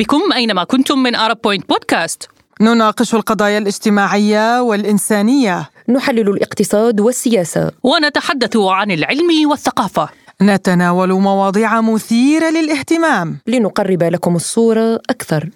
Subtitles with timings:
[0.00, 2.28] بكم أينما كنتم من أرب بوينت بودكاست
[2.60, 5.70] نناقش القضايا الاجتماعية والإنسانية.
[5.88, 7.70] نحلل الاقتصاد والسياسة.
[7.82, 10.08] ونتحدث عن العلم والثقافة.
[10.42, 13.38] نتناول مواضيع مثيرة للاهتمام.
[13.46, 15.50] لنقرب لكم الصورة أكثر.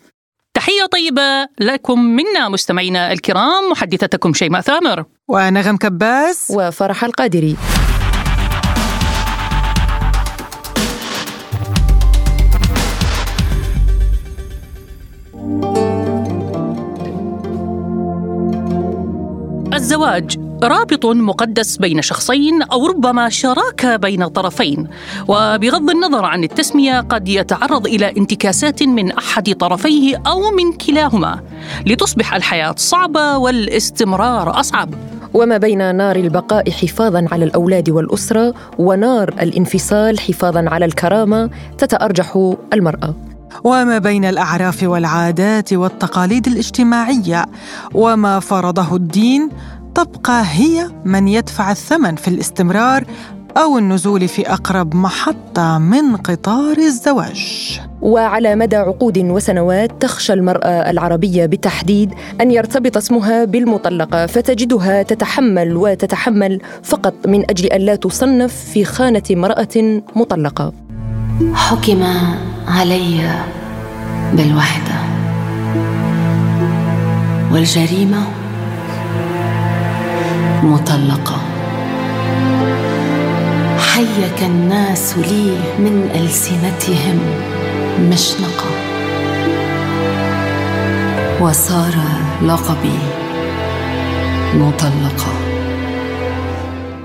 [0.54, 5.04] تحية طيبة لكم منا مستمعينا الكرام محدثتكم شيماء ثامر.
[5.28, 7.56] ونغم كباس وفرح القادري.
[19.76, 24.88] الزواج رابط مقدس بين شخصين أو ربما شراكة بين طرفين
[25.28, 31.40] وبغض النظر عن التسمية قد يتعرض إلى انتكاسات من أحد طرفيه أو من كلاهما
[31.86, 34.94] لتصبح الحياة صعبة والاستمرار أصعب.
[35.34, 43.14] وما بين نار البقاء حفاظا على الأولاد والأسرة ونار الانفصال حفاظا على الكرامة تتأرجح المرأة.
[43.64, 47.46] وما بين الأعراف والعادات والتقاليد الاجتماعية
[47.94, 49.48] وما فرضه الدين
[49.94, 53.04] تبقى هي من يدفع الثمن في الاستمرار
[53.56, 57.80] أو النزول في أقرب محطة من قطار الزواج.
[58.02, 66.60] وعلى مدى عقود وسنوات تخشى المرأة العربية بالتحديد أن يرتبط اسمها بالمطلقه فتجدها تتحمل وتتحمل
[66.82, 70.72] فقط من أجل أن لا تصنف في خانة امراه مطلقة.
[71.54, 72.02] حكم
[72.68, 73.30] علي
[74.32, 74.94] بالوحدة.
[77.52, 78.22] والجريمة
[80.62, 81.36] مطلقة.
[83.78, 87.18] حيك الناس لي من ألسنتهم
[88.00, 88.70] مشنقة.
[91.40, 91.94] وصار
[92.42, 92.98] لقبي
[94.54, 95.32] مطلقة.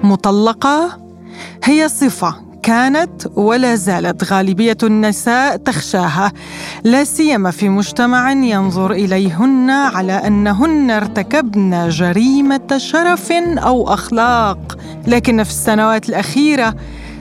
[0.03, 0.97] مطلقة
[1.63, 2.48] هي صفة.
[2.69, 6.31] كانت ولا زالت غالبية النساء تخشاها
[6.83, 14.77] لا سيما في مجتمع ينظر إليهن على أنهن ارتكبن جريمة شرف أو أخلاق.
[15.07, 16.75] لكن في السنوات الأخيرة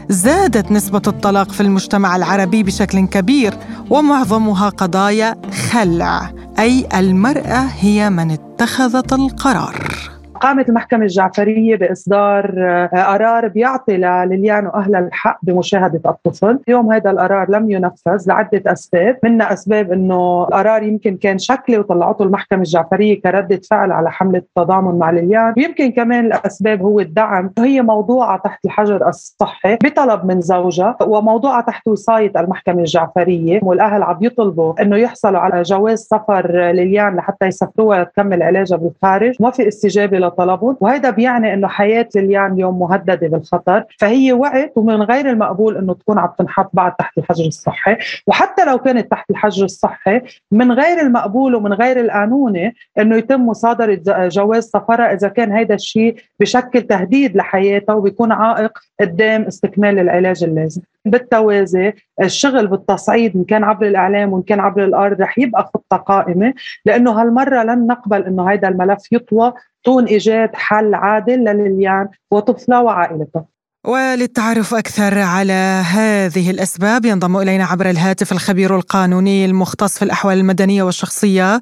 [0.08, 3.54] زادت نسبة الطلاق في المجتمع العربي بشكل كبير
[3.90, 5.36] ومعظمها قضايا
[5.70, 10.07] خلع أي المرأة هي من اتخذت القرار.
[10.40, 16.58] قامت المحكمة الجعفرية بإصدار آه، قرار بيعطي لليان وأهلها الحق بمشاهدة الطفل.
[16.68, 19.18] اليوم هذا القرار لم ينفذ لعدة أسباب.
[19.24, 24.98] منها أسباب أنه القرار يمكن كان شكلي وطلعته المحكمة الجعفرية كردة فعل على حملة التضامن
[24.98, 27.50] مع ليليان ويمكن كمان الأسباب هو الدعم.
[27.58, 33.60] هي موضوعة تحت الحجر الصحي بطلب من زوجها وموضوعة تحت وصاية المحكمة الجعفرية.
[33.62, 39.34] والأهل عم يطلبوا أنه يحصلوا على جواز سفر ليليان لحتى يسافروها تكمل علاجها بالخارج.
[39.40, 43.84] ما في استجابة لطلبهم وهذا بيعني إنه حياة ليليان اليوم مهددة بالخطر.
[43.98, 47.96] فهي وقت ومن غير المقبول إنه تكون عم تنحط بعد تحت الحجر الصحي.
[48.26, 50.20] وحتى لو كانت تحت الحجر الصحي
[50.52, 56.16] من غير المقبول ومن غير القانوني إنه يتم مصادرة جواز سفرها إذا كان هذا الشيء
[56.40, 60.82] بشكل تهديد لحياتها وبيكون عائق قدام استكمال العلاج اللازم.
[61.04, 61.92] بالتوازي
[62.22, 66.54] الشغل بالتصعيد ان كان عبر الإعلام وان كان عبر الأرض رح يبقى خطة قائمة
[66.84, 69.52] لأنه هالمرة لن نقبل إنه هذا الملف يطوى
[69.86, 73.44] دون إيجاد حل عادل لليليان وطفلها وعائلتها
[73.86, 80.82] وللتعرف أكثر على هذه الأسباب ينضم إلينا عبر الهاتف الخبير القانوني المختص في الأحوال المدنية
[80.82, 81.60] والشخصية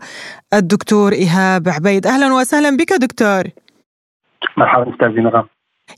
[0.55, 2.07] الدكتور إيهاب عبيد.
[2.07, 3.43] أهلا وسهلا بك دكتور.
[4.57, 5.47] مرحبا أستاذ نغم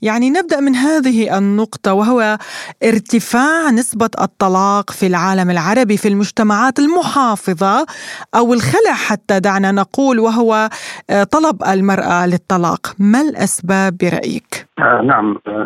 [0.03, 2.39] يعني نبدأ من هذه النقطة وهو
[2.85, 7.87] ارتفاع نسبة الطلاق في العالم العربي في المجتمعات المحافظة
[8.35, 10.69] أو الخلع حتى دعنا نقول وهو
[11.11, 12.81] آه، طلب المرأة للطلاق.
[12.99, 15.39] ما الأسباب برأيك؟ آه نعم.
[15.47, 15.65] آه،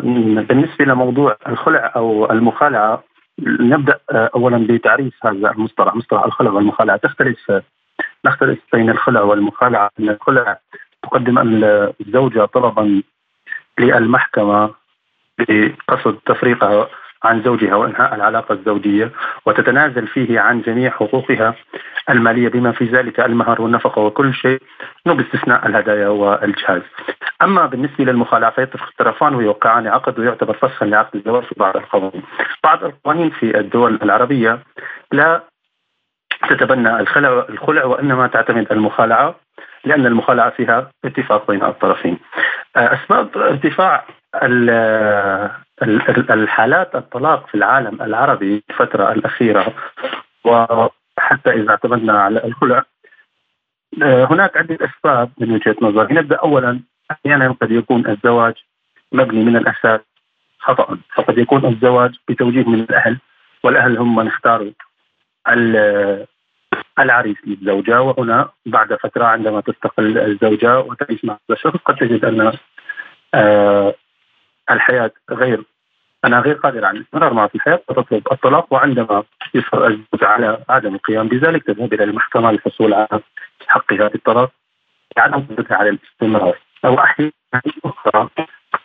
[0.49, 3.03] بالنسبة لموضوع الخلع أو المخالعة
[3.59, 6.97] نبدأ اولا بتعريف هذا المصطلح مصطلح الخلع والمخالعة.
[6.97, 7.51] تختلف
[8.25, 9.89] نختلف بين الخلع والمخالعة.
[9.99, 10.59] إن الخلع
[11.03, 11.37] تقدم
[12.01, 13.01] الزوجة طلبا
[13.79, 14.73] للمحكمة
[15.39, 16.89] بقصد تفريقها
[17.23, 19.11] عن زوجها وإنهاء العلاقة الزوجية
[19.45, 21.55] وتتنازل فيه عن جميع حقوقها
[22.09, 24.61] المالية بما في ذلك المهر والنفقة وكل شيء
[25.05, 26.81] باستثناء الهدايا والجهاز.
[27.41, 32.23] أما بالنسبة للمخالعه فيتفق الطرفان ويوقعان عقد ويعتبر فسخا لعقد الزواج في بعض القوانين.
[32.63, 34.59] بعض القوانين في الدول العربية
[35.11, 35.43] لا
[36.49, 39.35] تتبنى الخلع الخلع وإنما تعتمد المخالعة
[39.85, 42.17] لأن المخالعة فيها اتفاق بين الطرفين.
[42.75, 44.05] اسباب ارتفاع
[46.31, 49.73] الحالات الطلاق في العالم العربي الفترة الأخيرة
[50.45, 52.83] وحتى إذا اعتمدنا على الخلع
[54.01, 56.13] هناك عدة أسباب من وجهة نظري.
[56.13, 56.79] نبدأ اولا
[57.11, 58.53] أحيانا قد يكون الزواج
[59.11, 59.99] مبني من الأساس
[60.59, 60.97] خطأ.
[61.15, 63.17] فقد يكون الزواج بتوجيه من الأهل
[63.63, 64.71] والأهل هم من اختاروا
[66.99, 72.53] العريس للزوجة وهنا بعد فترة عندما تستقل الزوجة وتعيش مع هذا الشخص قد تجد أن
[73.33, 73.95] آه
[74.71, 75.63] الحياة غير
[76.25, 79.23] أنا غير قادر على الاستمرار معه في الحياة فتطلب الطلاق وعندما
[79.53, 83.21] يصر الزوج على عدم القيام بذلك تذهب إلى المحكمة للحصول على
[83.67, 84.51] حقها في الطلاق
[85.17, 86.57] لعدم قدرتها على الاستمرار.
[86.85, 87.31] أو أحيانا
[87.85, 88.29] أخرى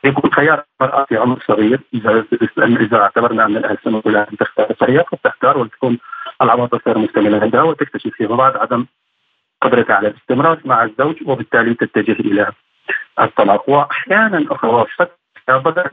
[0.05, 2.25] يكون خيار المرأة في عمر صغير اذا
[2.59, 5.99] إذا اعتبرنا أن الاهل سنقول لها أن تختار فهي قد تختار وتكون
[6.43, 8.87] العواطف غير مكتمله عندها وتكتشف فيما بعد عدم
[9.63, 12.53] قدرتها على الاستمرار مع الزوج وبالتالي تتجه إلى
[13.21, 13.71] الطلاق.
[13.71, 14.87] وأحيانا أخرى
[15.49, 15.93] بدات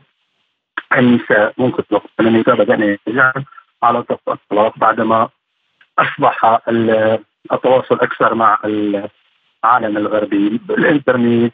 [0.98, 1.84] النساء ممكن
[2.20, 3.46] النساء بدانا يتجهن
[3.84, 5.30] على الطلاق بعدما
[6.00, 6.60] أصبح
[7.52, 10.50] التواصل أكثر مع العالم الغربي.
[10.50, 11.54] بالإنترنت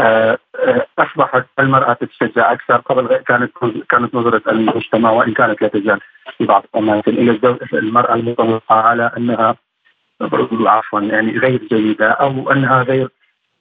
[0.00, 3.52] آه، آه، أصبحت المرأة تتشجع أكثر قبل كانت
[3.88, 6.00] كانت نظرة المجتمع وإن كانت لا تزال
[6.38, 9.56] في بعض الاماكن إلى المرأة المطلقه على أنها
[10.66, 13.08] عفوا يعني غير جيدة أو أنها غير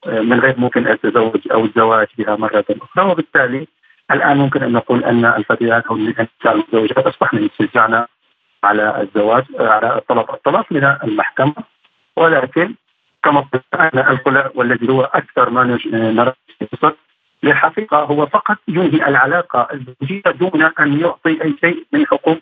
[0.05, 3.11] آه، من غير ممكن التزوج أو الزواج بها مرة أخرى.
[3.11, 3.67] وبالتالي
[4.11, 8.05] الآن ممكن أن نقول أن الفتيات أو النساء المتزوجات اصبحن يتشجعن
[8.63, 11.53] على الزواج على الطلاق الطلاق من المحكمة.
[12.15, 12.75] ولكن
[13.23, 16.93] كما قلت أن الخلع والذي هو أكثر ما نرى في
[17.43, 22.37] للحقيقة هو فقط ينهي العلاقة الزوجية دون أن يعطي أي شيء من حقوق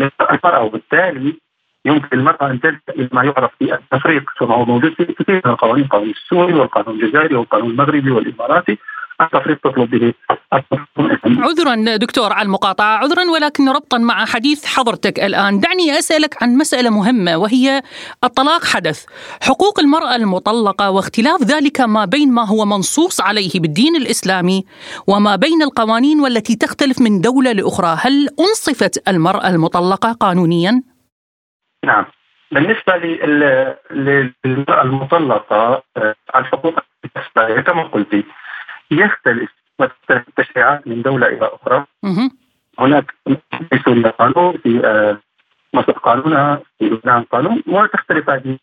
[0.00, 1.36] المراه وبالتالي
[1.84, 6.10] يمكن أن تلجا إلى ما يعرف بالتفريق كما هو موجود في كثير من القوانين القانون
[6.10, 8.78] السوري والقانون الجزائري والقانون المغربي والإماراتي.
[9.20, 10.14] التفريق تطلب به
[11.26, 15.60] عذرا دكتور على المقاطعة عذرا ولكن ربطا مع حديث حضرتك الآن.
[15.60, 17.82] دعني أسألك عن مسألة مهمة وهي
[18.24, 19.04] الطلاق حدث.
[19.42, 24.64] حقوق المرأة المطلقة واختلاف ذلك ما بين ما هو منصوص عليه بالدين الإسلامي
[25.06, 27.96] وما بين القوانين والتي تختلف من دولة لأخرى.
[28.00, 30.82] هل أنصفت المرأة المطلقة قانونيا؟
[31.84, 32.04] نعم.
[32.52, 32.96] بالنسبة
[33.90, 36.74] للمرأة المطلقة آه، الحقوق
[37.66, 38.24] كما قلت
[38.90, 39.50] يختلف
[40.10, 41.84] التشريعات من دولة إلى أخرى.
[42.78, 43.14] هناك
[43.70, 45.18] في سوريا قانون في آه،
[45.74, 48.58] مصر قانونها في لبنان قانون وتختلف هذه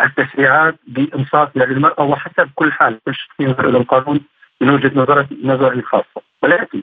[0.00, 4.20] التشريعات بانصافها للمراه وحسب كل حال كل شخص ينظر إلى القانون
[4.60, 6.22] من وجهة نظره نظره الخاصة.
[6.42, 6.82] ولكن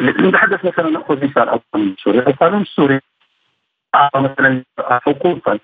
[0.00, 3.00] نتحدث مثلا نأخذ مثال القانون السوري، القانون السوري
[3.94, 5.58] أعطى مثلا حقوقا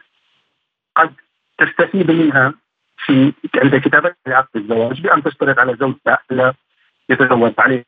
[0.97, 1.13] قد
[1.59, 2.55] تستفيد منها
[3.07, 6.55] في عند كتابة عقد الزواج بأن تشترط على زوجها ألا
[7.09, 7.85] يتزوج عليه.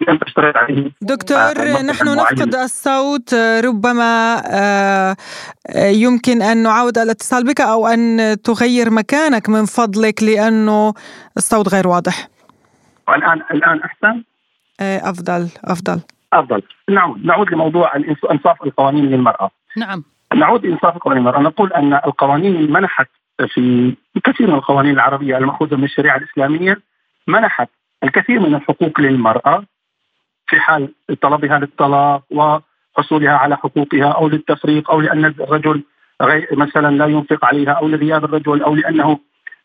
[0.00, 3.34] بأن تشترط عليه دكتور آه نحن نفقد الصوت.
[3.64, 5.16] ربما آه
[5.76, 10.94] يمكن أن نعاود الاتصال بك أو أن تغير مكانك من فضلك لأنه
[11.36, 12.28] الصوت غير واضح.
[13.08, 14.22] الآن الآن أحسن؟
[14.80, 16.00] آه أفضل أفضل.
[16.32, 16.62] أفضل.
[16.90, 17.96] نعود نعود لموضوع
[18.30, 19.50] إنصاف القوانين للمرأة.
[19.76, 20.04] نعم.
[20.34, 21.40] نعود لإنصاف القوانين للمرأة.
[21.40, 23.08] نقول أن القوانين منحت
[23.46, 23.94] في
[24.24, 26.80] كثير من القوانين العربية المأخوذة من الشريعة الإسلامية
[27.26, 27.68] منحت
[28.04, 29.64] الكثير من الحقوق للمرأة
[30.46, 30.88] في حال
[31.20, 35.82] طلبها للطلاق وحصولها على حقوقها أو للتفريق أو لأن الرجل
[36.22, 39.18] غير مثلا لا ينفق عليها أو لغياب الرجل أو لأنه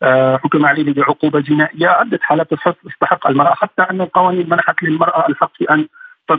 [0.03, 1.88] آه، حكم عليه بعقوبة جنائية.
[1.88, 2.53] عدة حالات
[2.85, 3.53] تستحق المرأة.
[3.53, 5.88] حتى أن القوانين منحت للمرأة الحق في أن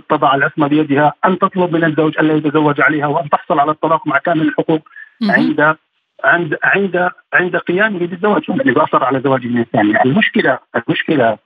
[0.08, 4.18] تضع العصمة بيدها أن تطلب من الزوج الا يتزوج عليها وأن تحصل على الطلاق مع
[4.18, 4.88] كامل الحقوق
[5.22, 5.76] عند
[6.24, 11.38] عند عند عند قيامه بالزواج اللي اصر على زواج من الثانية، المشكلة المشكلة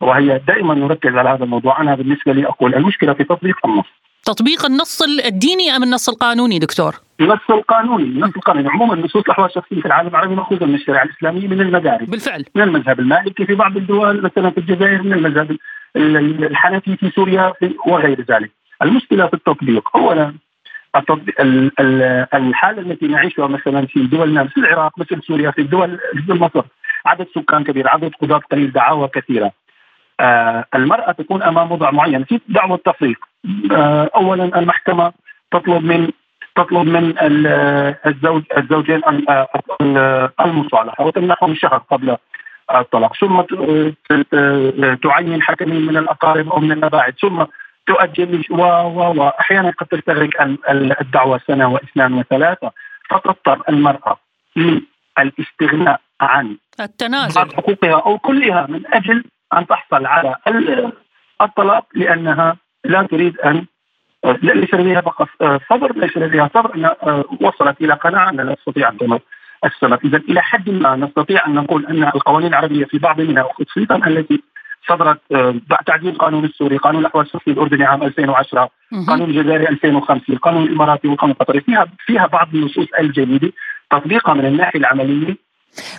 [0.00, 3.86] وهي دائما نركز على هذا الموضوع، أنا بالنسبة لي أقول المشكلة في تطبيق النص.
[4.24, 9.80] تطبيق النص الديني أم النص القانوني دكتور؟ النص القانوني، النص القانوني، عموما نصوص الأحوال الشخصية
[9.80, 12.08] في العالم العربي مأخوذة من الشريعة الإسلامية من المدارس.
[12.08, 12.44] بالفعل.
[12.54, 15.56] من المذهب المالكي في بعض الدول مثلا في الجزائر من المذهب
[15.96, 17.52] الحنفي في سوريا
[17.86, 18.50] وغير ذلك.
[18.82, 20.34] المشكلة في التطبيق، اولا
[22.34, 26.62] الحالة التي نعيشها مثلا في دولنا مثل العراق مثل سوريا في الدول مثل مصر
[27.06, 29.52] عدد سكان كبير عدد قضاة قليل دعاوى كثيرة.
[30.20, 32.24] آه المرأة تكون أمام وضع معين.
[32.24, 33.18] في دعوة تفريق
[33.72, 35.12] آه اولا المحكمة
[35.50, 36.10] تطلب من
[36.56, 37.14] تطلب من
[38.06, 39.02] الزوج الزوجين
[40.40, 42.16] المصالحة وتمنحهم شهر قبل
[42.74, 43.16] الطلاق.
[43.16, 43.40] ثم
[44.94, 47.14] تعين حكمين من الأقارب أو من الأباعد.
[47.20, 47.44] ثم
[47.86, 48.62] تؤجل و
[48.96, 50.30] و واحيانا قد تستغرق
[51.00, 52.72] الدعوة سنة واثنان وثلاثة.
[53.10, 54.16] فتضطر المرأة
[54.56, 57.34] للاستغناء عن التنازل.
[57.34, 60.36] بعض حقوقها أو كلها من أجل أن تحصل على
[61.42, 63.66] الطلاق لأنها لا تريد ان
[64.42, 65.28] ليس لديها فقط
[65.70, 66.96] صبر ليس لديها صبر إنها
[67.40, 69.20] وصلت إلى قناعة انها لا تستطيع أن تمر
[69.64, 69.98] السبب.
[70.04, 74.42] اذا إلى حد ما نستطيع أن نقول أن القوانين العربية في بعض منها وخصوصا التي
[74.88, 75.54] صدرت آه،
[75.86, 78.70] تعديل القانون السوري، قانون الأحوال الشخصيه الأردني عام 2010
[79.08, 83.52] قانون الجزائري 2005 القانون الإماراتي والقانون القطري فيها فيها بعض النصوص الجديدة
[83.90, 85.36] تطبيقها من الناحية العملية.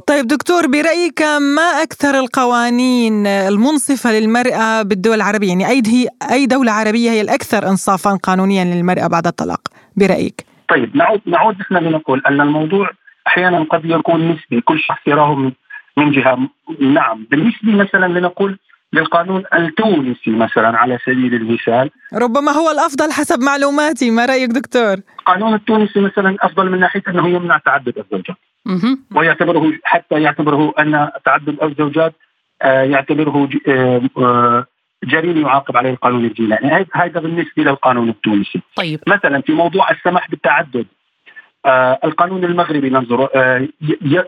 [0.08, 1.22] طيب دكتور برأيك
[1.56, 7.68] ما أكثر القوانين المنصفة للمرأة بالدول العربية؟ يعني أي هي أي دولة عربية هي الأكثر
[7.70, 9.62] إنصافا قانونيا للمرأة بعد الطلاق
[9.98, 12.90] برأيك؟ طيب نعود نعود نحن لنقول أن الموضوع
[13.28, 15.52] أحيانا قد يكون نسبي كل شخص يراه
[15.98, 16.38] من جهة
[16.80, 18.58] نعم بالنسبة مثلا لنقول
[18.94, 21.90] للقانون التونسي مثلا على سبيل المثال.
[22.14, 24.12] ربما هو الأفضل حسب معلوماتي.
[24.12, 28.38] ما رأيك دكتور؟ القانون التونسي مثلا أفضل من ناحية أنه يمنع تعدد الزوجات.
[29.16, 32.14] ويعتبره حتى يعتبره أن تعدد الزوجات
[32.62, 34.66] آه، يعتبره آه، آه،
[35.04, 36.86] جريمه يعاقب عليه القانون الجنائي.
[36.94, 38.62] هذا بالنسبة للقانون التونسي.
[38.76, 39.00] طيب.
[39.08, 40.86] مثلا في موضوع السمح بالتعدد.
[42.04, 43.68] القانون المغربي ننظر آه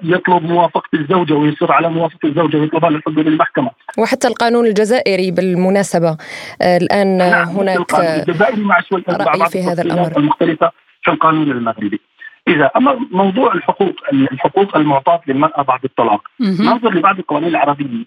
[0.03, 3.71] يطلب موافقة الزوجة ويصر على موافقة الزوجة ويطلبها للحضور للمحكمة.
[3.97, 6.17] وحتى القانون الجزائري بالمناسبة.
[6.61, 10.17] آه الآن نعم هناك القانون الجزائري مع شوية رأي في هذا الأمر.
[10.17, 10.71] المختلفة
[11.01, 11.99] في القانون المغربي.
[12.47, 16.21] إذا أما موضوع الحقوق الحقوق المعطاة للمرأة بعد الطلاق.
[16.39, 18.05] ننظر لبعض القوانين العربية.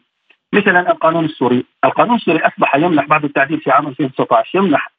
[0.53, 4.93] مثلا القانون السوري، القانون السوري أصبح يمنح بعد التعديل في عام 2019 يمنح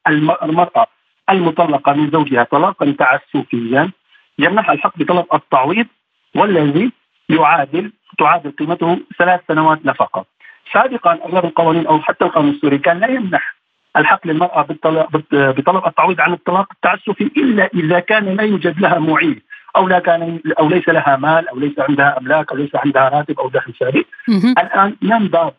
[0.43, 0.88] المرأة
[1.29, 3.91] المطلقة من زوجها طلاقا تعسفيا.
[4.39, 5.86] يمنحها الحق بطلب التعويض
[6.36, 6.91] والذي
[7.29, 10.25] يعادل تعادل قيمته ثلاث سنوات نفقة.
[10.74, 13.56] سابقا أغلب القوانين أو حتى القانون السوري كان لا يمنح
[13.98, 14.62] الحق للمرأة
[15.32, 19.41] بطلب التعويض عن الطلاق التعسفي إلا إذا كان لا يوجد لها معيل
[19.75, 23.39] أو لا كان أو ليس لها مال أو ليس عندها أملاك أو ليس عندها راتب
[23.39, 24.06] أو دخل ثابت.
[24.60, 25.51] الآن ينبغي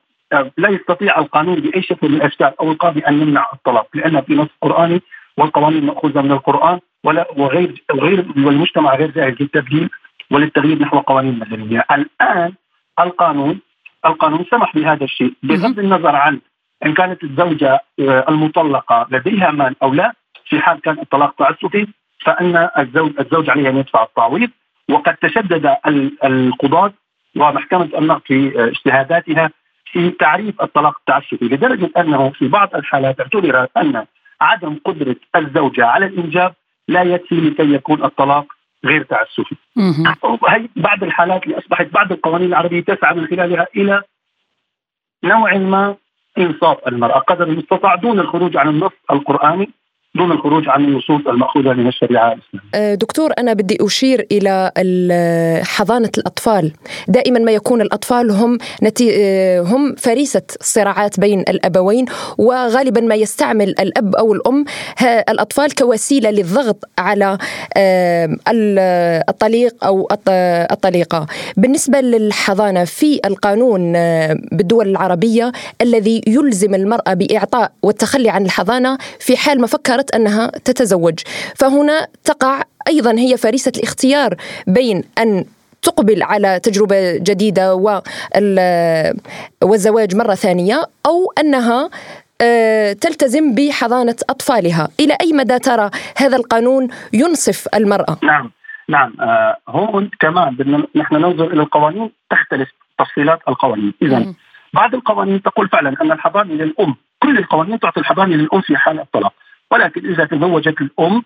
[0.58, 4.48] لا يستطيع القانون بأي شكل من الأشكال أو القاضي أن يمنع الطلاق لأن في نص
[4.62, 5.02] قرآني
[5.36, 9.90] والقوانين مأخوذة من القرآن ولا وغير وغير والمجتمع غير جاهز للتبديل
[10.30, 12.52] وللتغيير نحو قوانين مدنية، الآن
[13.00, 13.60] القانون
[14.06, 15.32] القانون سمح بهذا الشيء.
[15.42, 16.40] بغض النظر عن
[16.86, 20.12] إن كانت الزوجة آه، المطلقة لديها مال أو لا
[20.48, 21.86] في حال كان الطلاق تعسفي
[22.24, 24.50] فإن الزوج الزوج عليه أن يدفع التعويض
[24.90, 25.76] وقد تشدد
[26.24, 26.92] القضاة
[27.36, 29.50] ومحكمة النقد في آه، اجتهاداتها
[29.92, 34.04] في تعريف الطلاق التعسفي لدرجة أنه في بعض الحالات اعتبر أن
[34.40, 36.54] عدم قدرة الزوجة على الإنجاب
[36.88, 38.46] لا يكفي لكي يكون الطلاق
[38.84, 39.56] غير تعسفي.
[40.48, 44.02] هي بعض الحالات اللي أصبحت بعض القوانين العربية تسعى من خلالها إلى
[45.24, 45.96] نوع ما
[46.38, 49.70] إنصاف المرأة قدر المستطاع دون الخروج عن النص القرآني
[50.18, 52.68] دون الخروج عن النصوص المأخوذة من الشريعة الإسلامية.
[52.74, 54.72] أه، دكتور أنا بدي أشير إلى
[55.64, 56.72] حضانة الأطفال.
[57.08, 59.10] دائما ما يكون الأطفال هم نتي...
[59.14, 62.04] أه، هم فريسة صراعات بين الأبوين
[62.38, 64.64] وغالبا ما يستعمل الأب أو الأم
[65.28, 67.38] الأطفال كوسيلة للضغط على
[67.76, 68.36] أه،
[69.28, 70.08] الطليق أو
[70.72, 71.26] الطليقة.
[71.56, 73.92] بالنسبة للحضانة في القانون
[74.52, 81.18] بالدول العربية الذي يلزم المرأة بإعطاء والتخلي عن الحضانة في حال ما فكرت أنها تتزوج.
[81.56, 84.34] فهنا تقع أيضا هي فريسه الاختيار
[84.66, 85.44] بين أن
[85.82, 87.74] تقبل على تجربة جديدة
[89.62, 91.90] والزواج مرة ثانية أو أنها
[92.40, 98.50] آه، تلتزم بحضانة أطفالها، إلى أي مدى ترى هذا القانون ينصف المرأة؟ نعم
[98.88, 99.14] نعم.
[99.20, 104.34] آه هون كمان نحن ننظر إلى القوانين تختلف تفصيلات القوانين، اذا
[104.74, 109.32] بعض القوانين تقول فعلا أن الحضانة للأم، كل القوانين تعطي الحضانة للأم في حال الطلاق،
[109.70, 111.22] ولكن إذا تزوجت الأم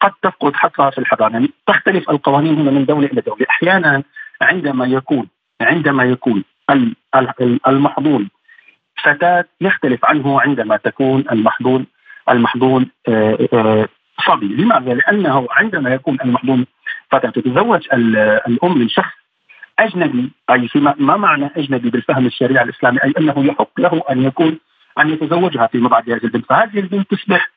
[0.00, 4.02] قد تفقد حقها في الحضانة، يعني تختلف القوانين هنا من دولة إلى دولة، أحيانا
[4.40, 5.28] عندما يكون
[5.60, 6.44] عندما يكون
[7.66, 8.28] المحظون
[9.02, 11.86] فتاة يختلف عنه عندما تكون المحظون
[12.30, 13.88] المحظون آه، آه،
[14.26, 16.66] صبي، لماذا؟ لأنه عندما يكون المحظون
[17.10, 19.12] فتاة تتزوج الأم من شخص
[19.78, 24.58] أجنبي أي فيما ما معنى أجنبي بالفهم الشريعة الإسلامي؟ أي أنه يحق له أن يكون
[24.98, 27.50] أن يتزوجها فيما بعد هذه البنت، فهذه البنت تصبح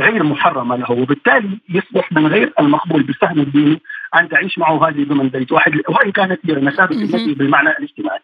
[0.00, 3.80] غير محرمة له وبالتالي يصبح من غير المقبول بالفهم الديني
[4.16, 6.96] أن تعيش معه هذه ضمن بيت واحد وان كانت هي مثابه
[7.34, 8.20] بالمعنى الاجتماعي.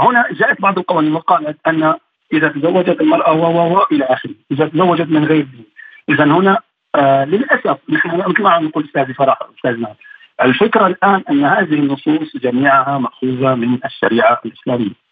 [0.00, 1.94] هنا جاءت بعض القوانين وقالت أن
[2.32, 5.64] إذا تزوجت المرأة و و إلى آخره، إذا تزوجت من غير دين.
[6.08, 6.58] إذا هنا
[6.94, 9.94] آه للأسف نحن مثل ما نقول استاذي فرح استاذنا
[10.42, 15.02] الفكرة الآن أن هذه النصوص جميعها مأخوذة من الشريعة الإسلامية.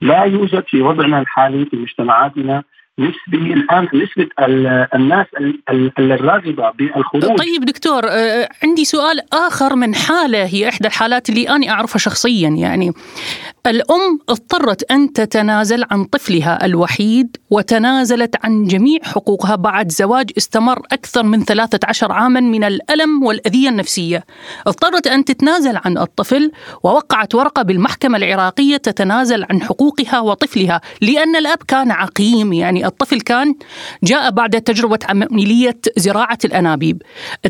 [0.00, 2.62] لا يوجد في وضعنا الحالي في مجتمعاتنا
[2.98, 4.28] نسبة الآن نسبة
[4.94, 5.26] الناس
[5.98, 7.24] الراغبة بالخروج.
[7.24, 12.48] طيب دكتور آه، عندي سؤال آخر من حالة هي إحدى الحالات اللي أنا أعرفها شخصيا
[12.48, 12.92] يعني
[13.66, 21.22] الأم اضطرت أن تتنازل عن طفلها الوحيد وتنازلت عن جميع حقوقها بعد زواج استمر أكثر
[21.22, 24.24] من 13 عاما من الألم والأذية النفسية.
[24.66, 31.58] اضطرت أن تتنازل عن الطفل ووقعت ورقة بالمحكمة العراقية تتنازل عن حقوقها وطفلها لأن الأب
[31.68, 33.54] كان عقيم يعني الطفل كان
[34.02, 37.02] جاء بعد تجربة عملية زراعة الأنابيب.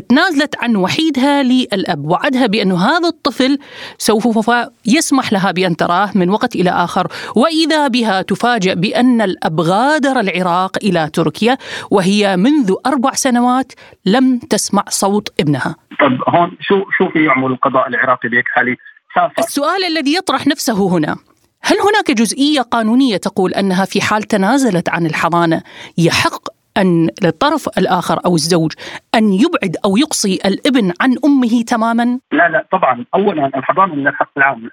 [0.09, 3.59] تنازلت عن وحيدها للأب وعدها بأن هذا الطفل
[3.97, 4.49] سوف
[4.85, 5.75] يسمح لها بأن
[6.15, 7.07] من وقت إلى آخر.
[7.35, 11.57] وإذا بها تفاجأ بأن الأب غادر العراق إلى تركيا
[11.91, 13.73] وهي منذ أربع سنوات
[14.05, 15.75] لم تسمع صوت ابنها.
[15.99, 18.77] طب هون شو شو في يعمل القضاء العراقي بهيك حالة؟
[19.39, 21.17] السؤال الذي يطرح نفسه هنا
[21.61, 25.61] هل هناك جزئية قانونية تقول أنها في حال تنازلت عن الحضانة
[25.97, 26.41] يحق
[26.77, 28.73] أن للطرف الآخر أو الزوج
[29.15, 34.31] أن يبعد أو يقصي الابن عن أمه تماما؟ لا لا طبعا أولا الحضانة من الحق
[34.37, 34.69] العام.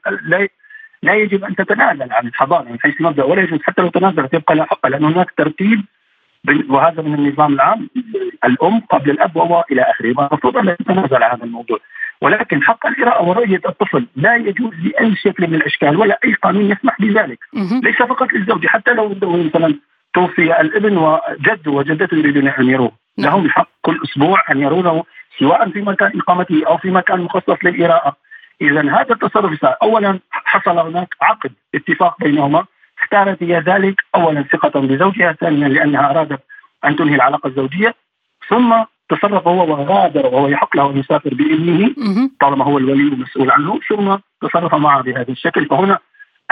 [1.07, 4.55] لا يجب أن تتنازل عن الحضانة من حيث المبدأ ولا يجوز حتى لو تنازلت يبقى
[4.55, 5.81] لها حق لأن هناك ترتيب
[6.69, 7.89] وهذا من النظام العام.
[8.45, 11.79] الأم قبل الأب وهو إلى آخره المفروض أن تتنازل عن هذا الموضوع.
[12.21, 17.01] ولكن حق القراءة ورؤية الطفل لا يجوز بأي شكل من الأشكال ولا أي قانون يسمح
[17.01, 17.39] بذلك.
[17.83, 19.75] ليس فقط للزوج حتى لو مثلا
[20.15, 22.93] توفي الابن وجده وجدته يريدون أن يروه.
[23.19, 23.31] نعم.
[23.31, 25.05] لهم الحق كل أسبوع أن يرونه
[25.39, 28.17] سواء في مكان إقامته أو في مكان مخصص للقراءة.
[28.61, 32.65] إذا هذا التصرف صار اولا حصل هناك عقد اتفاق بينهما.
[33.03, 36.41] اختارت هي ذلك اولا ثقة بزوجها ثانيا لأنها أرادت
[36.85, 37.95] أن تنهي العلاقة الزوجية.
[38.49, 38.75] ثم
[39.09, 41.95] تصرف هو وغادر وهو يحق له أن يسافر بابنه
[42.41, 43.81] طالما هو الولي المسؤول عنه.
[43.89, 45.67] ثم تصرف معه بهذا الشكل.
[45.67, 45.99] فهنا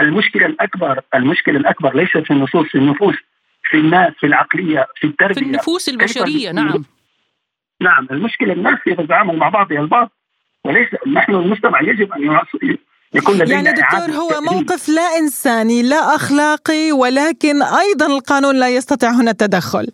[0.01, 3.17] المشكلة الاكبر المشكلة الأكبر ليست في النصوص في النفوس
[3.71, 5.35] في الناس في العقلية في التربية.
[5.35, 6.85] في النفوس البشرية نعم.
[7.81, 10.11] نعم المشكلة الناس تتعامل مع بعضها البعض
[10.65, 12.39] وليس نحن المجتمع يجب أن
[13.15, 19.11] يكون لدينا يعني دكتور هو موقف لا إنساني لا أخلاقي ولكن أيضا القانون لا يستطيع
[19.11, 19.87] هنا التدخل.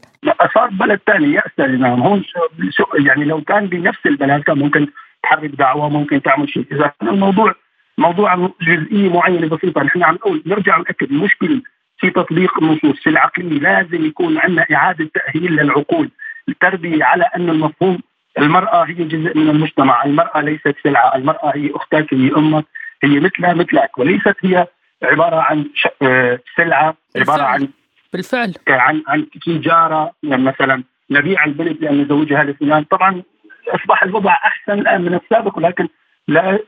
[0.55, 2.25] صار بلد ثاني يأسى نعم هون
[2.71, 4.87] شو يعني لو كان بنفس البلد كان ممكن
[5.23, 6.65] تحرك دعوة ممكن تعمل شيء.
[6.73, 7.55] إذا كان الموضوع
[7.99, 11.63] موضوع جزئيه معينه بسيطة نحن عم نقول نرجع نأكد المشكلة
[11.99, 16.11] في تطبيق النصوص في العقليه لازم يكون عندنا إعادة تأهيل للعقول
[16.49, 17.99] التربية على أن المفهوم
[18.39, 22.65] المرأة هي جزء من المجتمع، المرأة ليست سلعة، المرأة هي أختك هي أمك
[23.03, 24.67] هي مثلها مثلك وليست هي
[25.03, 25.65] عبارة عن
[26.03, 27.69] آه، سلعة عبارة عن
[28.13, 28.55] بالفعل.
[28.69, 33.23] عن عن تجارة يعني مثلا نبيع البنت لأن نزوجها لفلان، طبعا
[33.69, 35.89] أصبح الوضع أحسن الآن من السابق ولكن
[36.29, 36.59] لا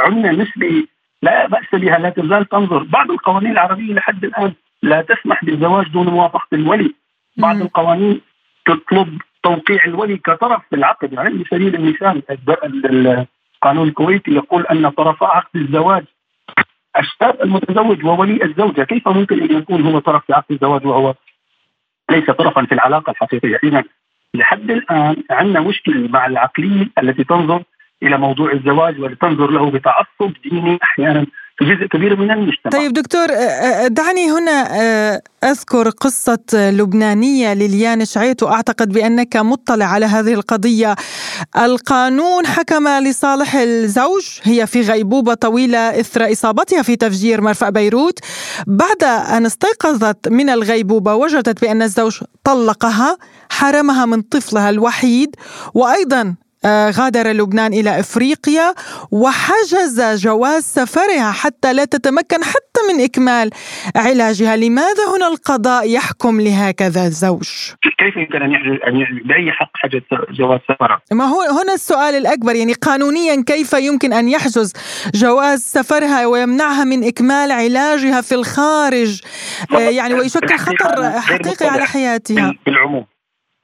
[0.00, 0.86] عندنا نسبه
[1.22, 2.82] لا بأس بها لا تزال تنظر.
[2.82, 4.52] بعض القوانين العربية لحد الآن
[4.82, 6.94] لا تسمح بالزواج دون موافقة الولي.
[7.36, 8.20] بعض القوانين
[8.66, 11.12] تطلب توقيع الولي كطرف في العقد.
[11.12, 12.22] يعني على سبيل المثال
[13.64, 16.04] القانون الكويتي يقول أن طرفا عقد الزواج
[16.98, 18.82] الشاب المتزوج وولي الزوجة.
[18.82, 21.14] كيف ممكن أن يكون هو طرف في عقد الزواج وهو
[22.10, 23.84] ليس طرفا في العلاقة الحقيقية؟ إذا
[24.34, 27.62] لحد الآن عندنا مشكلة مع العقلية التي تنظر
[28.02, 31.26] إلى موضوع الزواج ولتنظر له بتعصب ديني أحيانا.
[31.62, 32.70] جزء كبير من المجتمع.
[32.72, 33.26] طيب دكتور
[33.86, 34.62] دعني هنا
[35.44, 40.96] أذكر قصة لبنانية لليان شعيت وأعتقد بأنك مطلع على هذه القضية.
[41.56, 48.18] القانون حكم لصالح الزوج هي في غيبوبة طويلة إثر إصابتها في تفجير مرفأ بيروت.
[48.66, 53.16] بعد أن استيقظت من الغيبوبة وجدت بأن الزوج طلقها
[53.50, 55.36] حرمها من طفلها الوحيد
[55.74, 58.74] وأيضا آه، غادر لبنان إلى إفريقيا
[59.10, 63.50] وحجز جواز سفرها حتى لا تتمكن حتى من إكمال
[63.96, 67.48] علاجها لماذا هنا القضاء يحكم لهكذا الزوج؟
[67.98, 70.00] كيف يمكن أن يحجز أن بأي حق حجز
[70.30, 74.72] جواز سفرها؟ ما هو هنا السؤال الأكبر يعني قانونيا كيف يمكن أن يحجز
[75.14, 79.20] جواز سفرها ويمنعها من إكمال علاجها في الخارج
[79.74, 83.13] آه، يعني ويشكل خطر حقيقي على حياتها بالعموم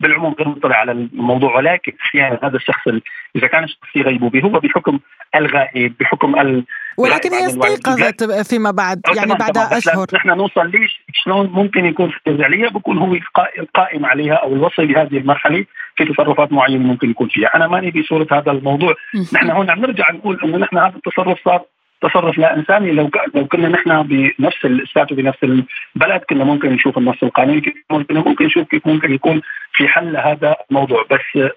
[0.01, 2.89] بالعموم غير مطلع على الموضوع ولكن أحيانا هذا الشخص
[3.37, 4.99] إذا كان الشخص في غيبوبه هو بحكم
[5.35, 6.65] الغائب بحكم ال
[6.97, 10.07] ولكن هي استيقظت فيما بعد يعني بعد أشهر.
[10.15, 13.17] نحن نوصل ليش شلون ممكن يكون في الترجعيه بكون هو
[13.59, 15.65] القائم عليها أو الوصي بهذه المرحلة
[15.97, 18.95] في تصرفات معينة ممكن يكون فيها، أنا ماني بصوره هذا الموضوع،
[19.35, 21.65] نحن هون عم نرجع نقول إنه نحن هذا التصرف صار
[22.03, 22.93] تصرف لا إنساني.
[22.93, 28.45] لو لو كنا نحن بنفس الاستاذ وبنفس البلد كنا ممكن نشوف النص القانوني ممكن ممكن
[28.45, 29.41] نشوف كيف ممكن يكون
[29.73, 31.05] في حل لهذا الموضوع.
[31.11, 31.51] بس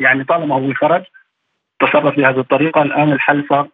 [0.00, 1.02] يعني طالما هو خرج
[1.80, 3.68] تصرف بهذه الطريقة الآن الحل صار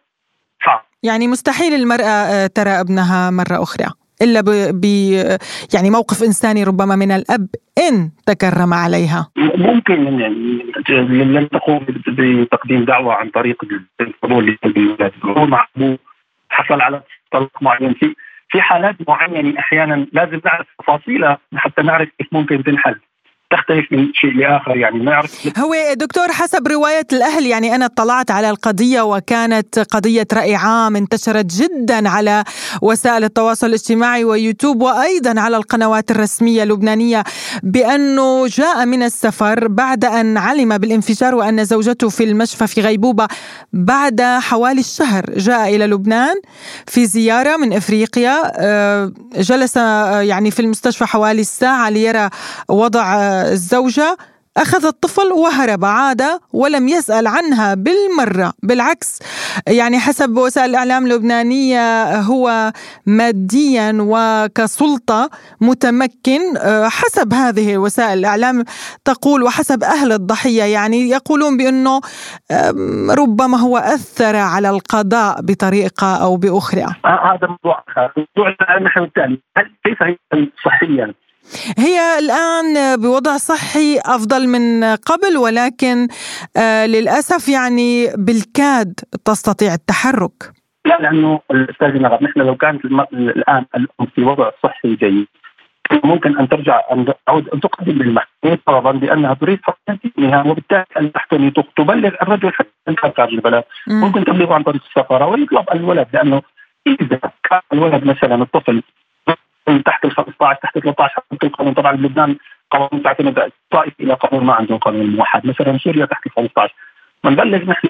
[0.65, 0.85] صعب.
[1.03, 4.00] يعني مستحيل المرأة آه، ترى ابنها مرة أخرى.
[4.21, 4.85] إلا ب
[5.73, 7.47] يعني موقف إنساني ربما من الأب
[7.89, 9.31] إن تكرم عليها.
[9.37, 10.65] ممكن يعني
[11.09, 13.63] لن تقوم بتقديم دعوة عن طريق
[14.01, 14.57] القبول
[15.25, 15.65] مع
[16.49, 17.93] حصل على طلاق معين.
[17.93, 18.15] في
[18.49, 22.95] في حالات معينة أحيانا لازم نعرف تفاصيلها حتى نعرف كيف ممكن تنحل.
[23.51, 25.47] تختلف من شيء لآخر يعني ما يعرف.
[25.57, 31.45] هو دكتور حسب رواية الأهل يعني أنا اطلعت على القضية وكانت قضية رأي عام انتشرت
[31.45, 32.43] جدا على
[32.81, 37.23] وسائل التواصل الاجتماعي ويوتيوب وأيضا على القنوات الرسمية اللبنانية
[37.63, 43.27] بأنه جاء من السفر بعد أن علم بالانفجار وأن زوجته في المشفى في غيبوبة
[43.73, 46.35] بعد حوالي الشهر جاء إلى لبنان
[46.87, 48.41] في زيارة من إفريقيا.
[48.55, 52.29] آه، جلس آه، يعني في المستشفى حوالي الساعة ليرى
[52.69, 54.17] وضع الزوجة
[54.57, 56.21] أخذ الطفل وهرب عاد
[56.53, 59.19] ولم يسأل عنها بالمرة بالعكس.
[59.67, 62.71] يعني حسب وسائل الإعلام اللبنانية هو
[63.05, 65.29] ماديا وكسلطة
[65.61, 66.41] متمكن
[66.89, 68.63] حسب هذه وسائل الإعلام
[69.05, 70.63] تقول وحسب أهل الضحية.
[70.63, 72.01] يعني يقولون بأنه
[73.09, 76.85] ربما هو أثر على القضاء بطريقة أو بأخرى.
[77.05, 77.83] هذا موضوع
[78.17, 79.41] موضوع النحو الثاني
[79.85, 80.17] كيف هي
[80.65, 81.13] صحيا
[81.77, 86.07] هي الآن بوضع صحي أفضل من قبل ولكن
[86.57, 90.51] آه للأسف يعني بالكاد تستطيع التحرك.
[90.85, 95.27] لا لأنه الأستاذ نغم نحن لو كانت الآن الأم في وضع صحي جيد
[96.03, 99.99] ممكن أن ترجع أن تعود أن تقدم للمحكمه طلبا بأنها تريد فقط
[100.45, 103.63] وبالتالي المحكمه تبلغ الرجل حتى خارج البلد.
[103.87, 106.41] ممكن تبلغه عن طريق السفارة ويطلب الولد لأنه
[106.87, 108.83] إذا كان الولد مثلا الطفل
[109.85, 112.35] تحت ال 15 تحت ال 13 حسب القانون طبعا بلبنان
[112.71, 115.45] قوانين تعتمد طائفه إلى قانون ما عندهم قانون موحد.
[115.45, 116.73] مثلا سوريا تحت ال 15
[117.23, 117.87] بنبلغ نحن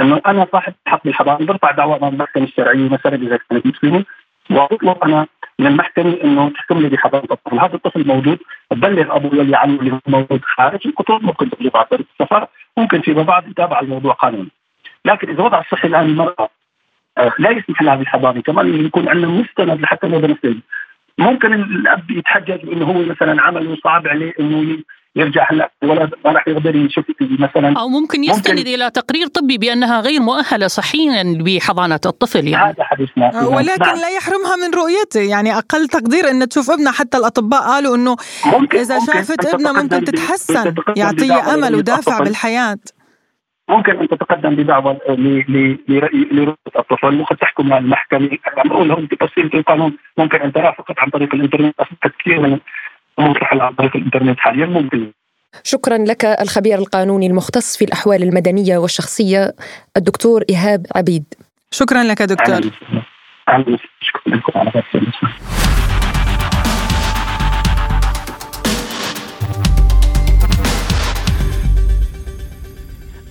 [0.00, 4.04] إنه أنا صاحب حق بالحضانه برفع دعوى امام المحكمة الشرعية مثلا إذا كانت مسلمة.
[4.50, 5.26] واطلب أنا
[5.58, 8.38] من المحكمة إنه تحكم لي بحضانة الطفل، هذا الطفل موجود.
[8.70, 12.46] ببلغ ابوه يلي عنه اللي موجود خارج القطور ممكن تبلغ عن طريق السفر
[12.76, 14.48] ممكن فيما بعد يتابع الموضوع قانوني.
[15.04, 16.48] لكن إذا وضع الصحي الآن المراه
[17.38, 20.56] لا يسمح لها بالحضانه كمان يكون عندنا مستند لحتى لو بنفذ
[21.18, 24.78] ممكن الأب يتحجج بإنه هو مثلا عمل صعب عليه إنه
[25.16, 27.78] يرجع هلا الولد ما راح يقدر يشوف مثلا.
[27.78, 32.72] أو ممكن يستند ممكن إلى تقرير طبي بأنها غير مؤهلة صحيا بحضانة الطفل يعني.
[32.72, 33.40] هذا حديثنا.
[33.40, 33.96] آه، ولكن نعم.
[33.96, 35.20] لا يحرمها من رؤيته.
[35.20, 39.12] يعني أقل تقدير إن تشوف ابنها حتى الأطباء قالوا إنه ممكن إذا ممكن.
[39.12, 42.78] شافت ابنها ممكن تتحسن يعطيها أمل ودافع بالحياة.
[43.72, 44.98] ممكن أن تتقدم بدعوى
[45.88, 48.28] لرؤية الطفل وقد تحكم المحكمة.
[48.64, 49.96] بقول لهم بتفصيل القانون.
[50.18, 51.74] ممكن أن ترى فقط عن طريق الإنترنت.
[51.80, 52.58] أصبحت كثير من
[53.18, 55.12] مصلحه عن طريق الإنترنت حاليا ممكن.
[55.64, 59.54] شكرا لك الخبير القانوني المختص في الأحوال المدنية والشخصية
[59.96, 61.24] الدكتور إيهاب عبيد.
[61.70, 62.60] شكرا لك دكتور.
[63.48, 63.78] أهلا.
[64.00, 64.58] شكرا لكم.
[64.58, 64.70] على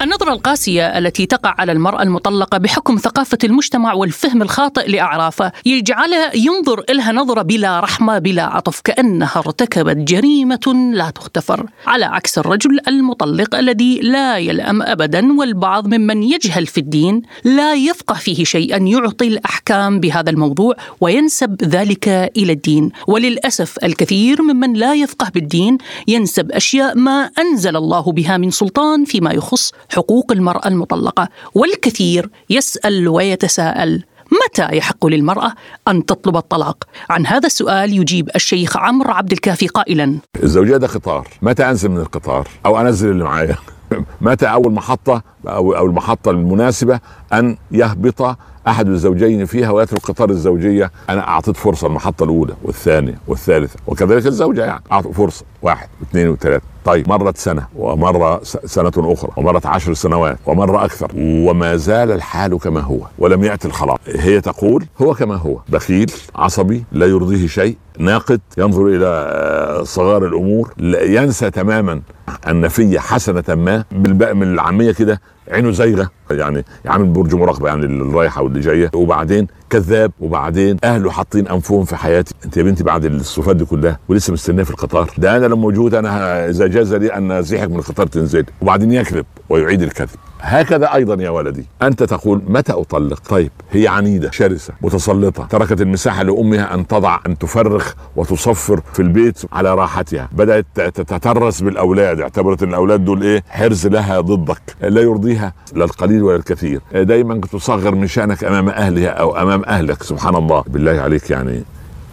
[0.01, 6.83] النظرة القاسية التي تقع على المرأة المطلقة بحكم ثقافة المجتمع والفهم الخاطئ لأعرافه يجعلها ينظر
[6.89, 11.65] إلها نظرة بلا رحمة بلا عطف كأنها ارتكبت جريمة لا تغتفر.
[11.87, 18.15] على عكس الرجل المطلق الذي لا يلأم أبدا والبعض ممن يجهل في الدين لا يفقه
[18.15, 22.91] فيه شيئا يعطي الأحكام بهذا الموضوع وينسب ذلك إلى الدين.
[23.07, 29.31] وللأسف الكثير ممن لا يفقه بالدين ينسب أشياء ما أنزل الله بها من سلطان فيما
[29.31, 34.03] يخص حقوق المرأة المطلقة والكثير يسأل ويتساءل
[34.45, 35.53] متى يحق للمرأة
[35.87, 40.19] أن تطلب الطلاق؟ عن هذا السؤال يجيب الشيخ عمرو عبد الكافي قائلا.
[40.43, 41.27] الزوجية ده قطار.
[41.41, 43.55] متى أنزل من القطار؟ أو أنزل اللي معايا؟
[44.21, 46.99] متى أول محطة؟ أو المحطة المناسبة؟
[47.33, 50.91] أن يهبط أحد الزوجين فيها ويترك قطار الزوجية.
[51.09, 54.83] أنا أعطيت فرصة المحطة الأولى والثانية والثالثة وكذلك الزوجة يعني.
[54.91, 55.45] أعطوا فرصة.
[55.61, 56.63] واحد واثنين وثلاثة.
[56.85, 61.11] طيب مرت سنة ومر سنة أخرى ومرت عشر سنوات ومر أكثر.
[61.15, 63.97] وما زال الحال كما هو ولم يأتي الخلاص.
[64.07, 70.25] هي تقول هو كما هو بخيل عصبي لا يرضيه شيء ناقد ينظر إلى آه، صغار
[70.25, 72.01] الأمور ينسى تماما
[72.47, 77.85] أن في حسنة ما بالباقي من العامية كده عينه زايغه يعني يعمل برج مراقبة يعني
[77.85, 82.33] اللي رايحه واللي جاية وبعدين كذاب وبعدين أهله حاطين أنفهم في حياتي.
[82.45, 85.09] أنت يا بنتي بعد الصفات دي كلها ولسه مستنية في القطار.
[85.17, 89.25] ده أنا لما موجود أنا إذا جاز لي أن أزيحك من القطار تنزل وبعدين يكذب
[89.49, 90.09] ويعيد الكذب.
[90.43, 91.65] هكذا أيضا يا ولدي.
[91.81, 95.45] أنت تقول متى أطلق؟ طيب هي عنيدة شرسة متسلطة.
[95.45, 100.29] تركت المساحة لأمها أن تضع أن تفرخ وتصفر في البيت على راحتها.
[100.31, 102.21] بدأت تتترس بالأولاد.
[102.21, 104.61] اعتبرت إن الأولاد دول إيه؟ حرز لها ضدك.
[104.81, 106.81] لا يرضيها لا القليل ولا الكثير.
[106.93, 110.03] دايما تصغر من شأنك أمام أهلها أو أمام أهلك.
[110.03, 110.63] سبحان الله.
[110.67, 111.63] بالله عليك يعني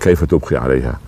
[0.00, 0.98] كيف تبقي عليها؟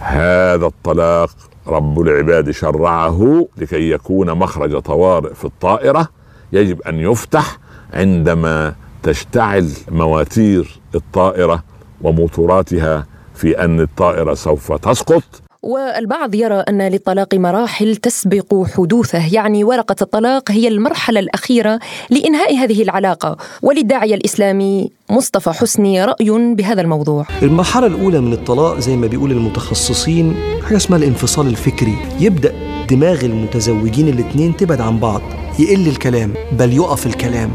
[0.00, 1.30] هذا الطلاق
[1.66, 6.08] رب العباد شرعه لكي يكون مخرج طوارئ في الطائرة.
[6.54, 7.58] يجب أن يفتح
[7.92, 11.64] عندما تشتعل مواتير الطائرة
[12.02, 15.22] وموتوراتها في أن الطائرة سوف تسقط.
[15.62, 22.82] والبعض يرى أن للطلاق مراحل تسبق حدوثه، يعني ورقة الطلاق هي المرحلة الأخيرة لإنهاء هذه
[22.82, 27.26] العلاقة، وللداعيه الإسلامي مصطفى حسني رأي بهذا الموضوع.
[27.42, 34.08] المرحلة الأولى من الطلاق زي ما بيقول المتخصصين حاجة اسمها الانفصال الفكري، يبدأ دماغ المتزوجين
[34.08, 35.20] الاثنين تبعد عن بعض،
[35.58, 37.50] يقل الكلام بل يقف الكلام.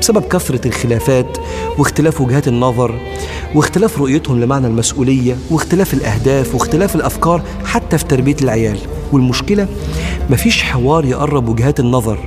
[0.00, 1.38] بسبب كثرة الخلافات
[1.78, 2.94] واختلاف وجهات النظر
[3.54, 8.78] واختلاف رؤيتهم لمعنى المسؤولية واختلاف الأهداف واختلاف الأفكار حتى في تربية العيال.
[9.12, 9.68] والمشكلة
[10.30, 12.18] مفيش حوار يقرب وجهات النظر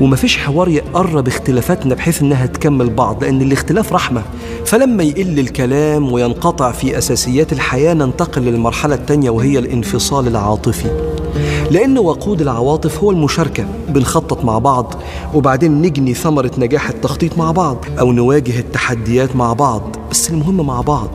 [0.00, 4.22] ومفيش حوار يقرب اختلافاتنا بحيث إنها تكمل بعض لأن الاختلاف رحمة.
[4.66, 11.11] فلما يقل الكلام وينقطع في أساسيات الحياة ننتقل للمرحلة الثانية وهي الانفصال العاطفي.
[11.70, 14.94] لأن وقود العواطف هو المشاركة بنخطط مع بعض
[15.34, 20.80] وبعدين نجني ثمرة نجاح التخطيط مع بعض أو نواجه التحديات مع بعض بس المهم مع
[20.80, 21.10] بعض.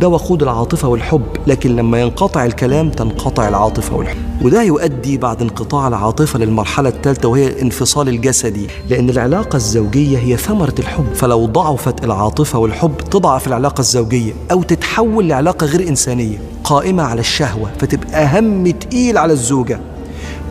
[0.00, 4.16] ده وقود العاطفة والحب لكن لما ينقطع الكلام تنقطع العاطفة والحب.
[4.42, 10.74] وده يؤدي بعد انقطاع العاطفة للمرحلة الثالثة وهي الانفصال الجسدي لأن العلاقة الزوجية هي ثمرة
[10.78, 11.06] الحب.
[11.14, 17.70] فلو ضعفت العاطفة والحب تضعف العلاقة الزوجية أو تتحول لعلاقة غير إنسانية قائمة على الشهوة
[17.78, 19.80] فتبقى هم تقيل على الزوجة.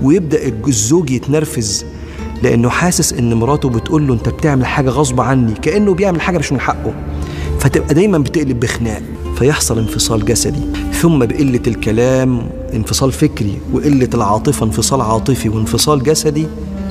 [0.04, 1.86] ويبدأ الزوج يتنرفز
[2.44, 6.52] لأنه حاسس إن مراته بتقول له أنت بتعمل حاجة غصب عني كأنه بيعمل حاجة مش
[6.52, 6.94] من حقه.
[7.60, 9.02] فتبقى دايما بتقلب بخناق.
[9.40, 10.62] فيحصل انفصال جسدي.
[11.02, 16.48] ثم بقلة الكلام انفصال فكري وقلة العاطفة انفصال عاطفي وانفصال جسدي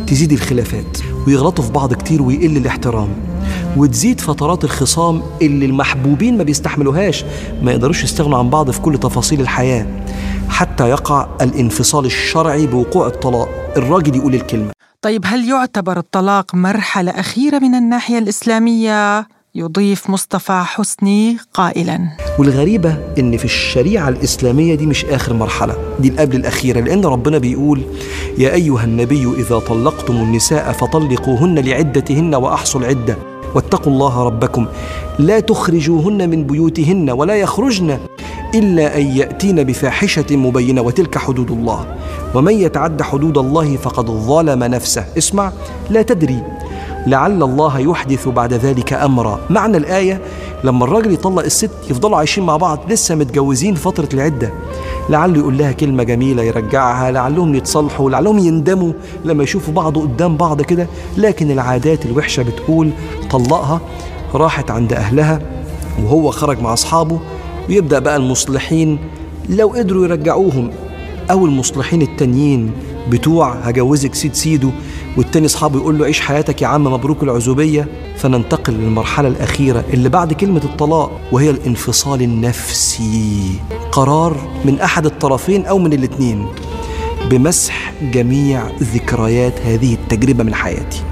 [0.06, 3.08] تزيد الخلافات ويغلطوا في بعض كتير ويقل الاحترام
[3.76, 7.24] وتزيد فترات الخصام اللي المحبوبين ما بيستحملوهاش
[7.62, 9.86] ما يقدروش يستغنوا عن بعض في كل تفاصيل الحياة
[10.48, 13.48] حتى يقع الانفصال الشرعي بوقوع الطلاق.
[13.76, 14.70] الراجل يقول الكلمة.
[15.02, 21.98] طيب هل يعتبر الطلاق مرحلة أخيرة من الناحية الإسلامية؟ يضيف مصطفى حسني قائلا.
[22.38, 25.74] والغريبة إن في الشريعة الإسلامية دي مش آخر مرحلة.
[26.00, 27.82] دي القبل الأخيرة لأن ربنا بيقول
[28.38, 33.16] يا أيها النبي إذا طلقتم النساء فطلقوهن لعدتهن وأحصوا العدة.
[33.54, 34.66] واتقوا الله ربكم.
[35.18, 37.98] لا تخرجوهن من بيوتهن ولا يخرجن
[38.54, 40.80] إلا أن يأتين بفاحشة مبينة.
[40.80, 41.96] وتلك حدود الله.
[42.34, 45.04] ومن يتعد حدود الله فقد ظلم نفسه.
[45.18, 45.52] اسمع
[45.90, 46.42] لا تدري
[47.06, 49.40] لعل الله يحدث بعد ذلك أمرا.
[49.50, 50.20] معنى الآية
[50.64, 54.52] لما الراجل يطلق الست يفضلوا عايشين مع بعض لسه متجوزين فترة العدة.
[55.10, 58.92] لعله يقول لها كلمة جميلة يرجعها لعلهم يتصالحوا لعلهم يندموا
[59.24, 60.86] لما يشوفوا بعض قدام بعض كده.
[61.16, 62.90] لكن العادات الوحشة بتقول
[63.30, 63.80] طلقها
[64.34, 65.40] راحت عند أهلها
[66.04, 67.20] وهو خرج مع أصحابه.
[67.68, 68.98] ويبدأ بقى المصلحين
[69.48, 70.70] لو قدروا يرجعوهم.
[71.30, 72.72] أو المصلحين التانيين.
[73.08, 74.70] بتوع هجوزك سيد سيدو
[75.16, 77.88] والتاني اصحابه يقول له عيش حياتك يا عم مبروك العزوبية.
[78.16, 83.60] فننتقل للمرحلة الأخيرة اللي بعد كلمة الطلاق وهي الانفصال النفسي.
[83.92, 86.46] قرار من أحد الطرفين أو من الاثنين
[87.30, 91.02] بمسح جميع ذكريات هذه التجربة من حياتي.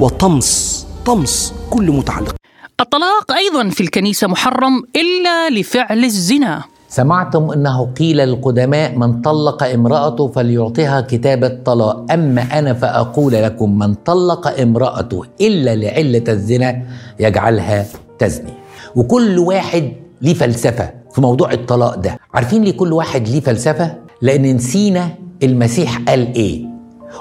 [0.00, 2.34] وطمس طمس كل متعلق.
[2.80, 6.64] الطلاق أيضا في الكنيسة محرم إلا لفعل الزنا.
[6.92, 12.12] سمعتم أنه قيل للقدماء من طلق امرأته فليعطيها كتاب الطلاق.
[12.12, 16.82] أما أنا فأقول لكم من طلق امرأته إلا لعلة الزنا
[17.20, 17.86] يجعلها
[18.18, 18.52] تزني.
[18.96, 22.18] وكل واحد ليه فلسفة في موضوع الطلاق ده.
[22.34, 25.08] عارفين ليه كل واحد ليه فلسفة؟ لأن نسينا
[25.42, 26.64] المسيح قال إيه.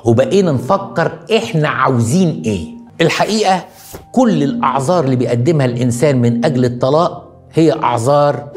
[0.06, 2.68] وبقينا نفكر إحنا عاوزين إيه.
[3.02, 3.64] الحقيقة
[4.12, 8.50] كل الأعذار اللي بيقدمها الإنسان من أجل الطلاق هي أعذار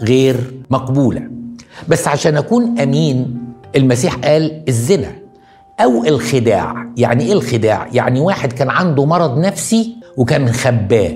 [0.00, 0.36] غير
[0.70, 1.22] مقبولة.
[1.88, 3.38] بس عشان أكون أمين
[3.76, 5.12] المسيح قال الزنا
[5.80, 6.86] أو الخداع.
[6.96, 11.12] يعني إيه الخداع؟ يعني واحد كان عنده مرض نفسي وكان خباه.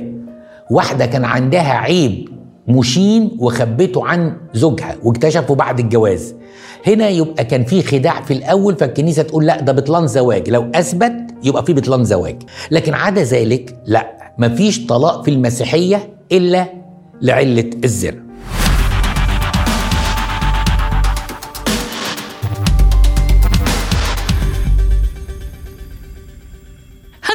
[0.71, 2.29] واحدة كان عندها عيب
[2.69, 6.35] مشين وخبته عن زوجها واكتشفوا بعد الجواز.
[6.87, 10.51] هنا يبقى كان في خداع في الأول فالكنيسة تقول لا ده بطلان زواج.
[10.51, 11.13] لو أثبت
[11.45, 12.37] يبقى في بطلان زواج.
[12.71, 14.07] لكن عدا ذلك لا
[14.39, 16.67] مفيش طلاق في المسيحية إلا
[17.23, 18.28] لعلة الزنا.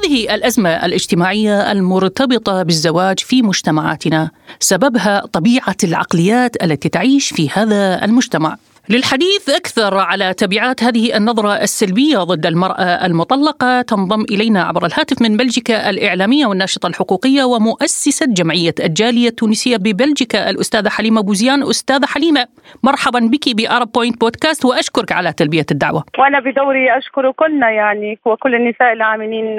[0.04, 8.58] هذه الأزمة الاجتماعية المرتبطة بالزواج في مجتمعاتنا سببها طبيعة العقليات التي تعيش في هذا المجتمع.
[8.90, 15.38] للحديث أكثر على تبعات هذه النظرة السلبية ضد المرأة المطلقة تنضم إلينا عبر الهاتف من
[15.38, 21.64] بلجيكا الإعلامية والناشطة الحقوقية ومؤسسة جمعية الجالية التونسية ببلجيكا الأستاذة حليمة بوزيان.
[21.64, 22.48] أستاذة حليمة
[22.84, 26.04] مرحبا بك بأرب بوينت بودكاست وأشكرك على تلبية الدعوة.
[26.20, 29.56] وأنا بدوري أشكركن يعني وكل النساء العاملين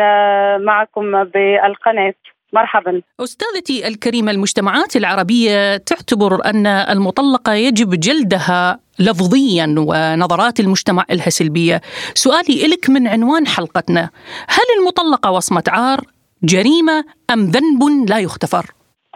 [0.64, 2.14] معكم بالقناة.
[2.52, 3.02] مرحبا.
[3.20, 11.80] أستاذتي الكريمة المجتمعات العربية تعتبر أن المطلقة يجب جلدها لفظيا ونظرات المجتمع لها سلبية
[12.14, 14.10] سؤالي إلك من عنوان حلقتنا
[14.48, 16.00] هل المطلقة وصمة عار
[16.42, 18.64] جريمة أم ذنب لا يغتفر؟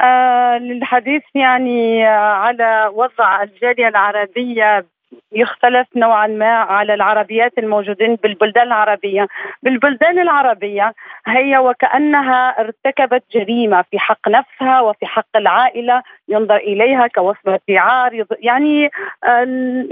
[0.01, 4.87] آه للحديث يعني على وضع الجالية العربية
[5.33, 9.27] يختلف نوعا ما على العربيات الموجودين بالبلدان العربية.
[9.63, 10.95] بالبلدان العربية
[11.27, 18.91] هي وكأنها ارتكبت جريمة في حق نفسها وفي حق العائلة ينظر إليها كوصمة عار يعني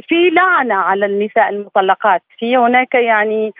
[0.08, 2.22] في لعنة على النساء المطلقات.
[2.38, 3.52] في هناك يعني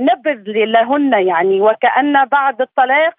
[0.00, 3.14] نبذ لهن يعني وكأن بعد الطلاق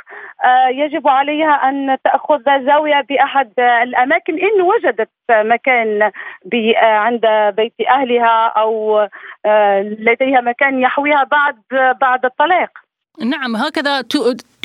[0.70, 6.12] يجب عليها أن تأخذ زاوية بأحد الأماكن إن وجدت مكان
[6.82, 9.00] عند بيت أهلها أو
[9.46, 11.56] آه، لديها مكان يحويها بعد
[12.02, 12.70] بعد الطلاق.
[13.22, 14.04] نعم هكذا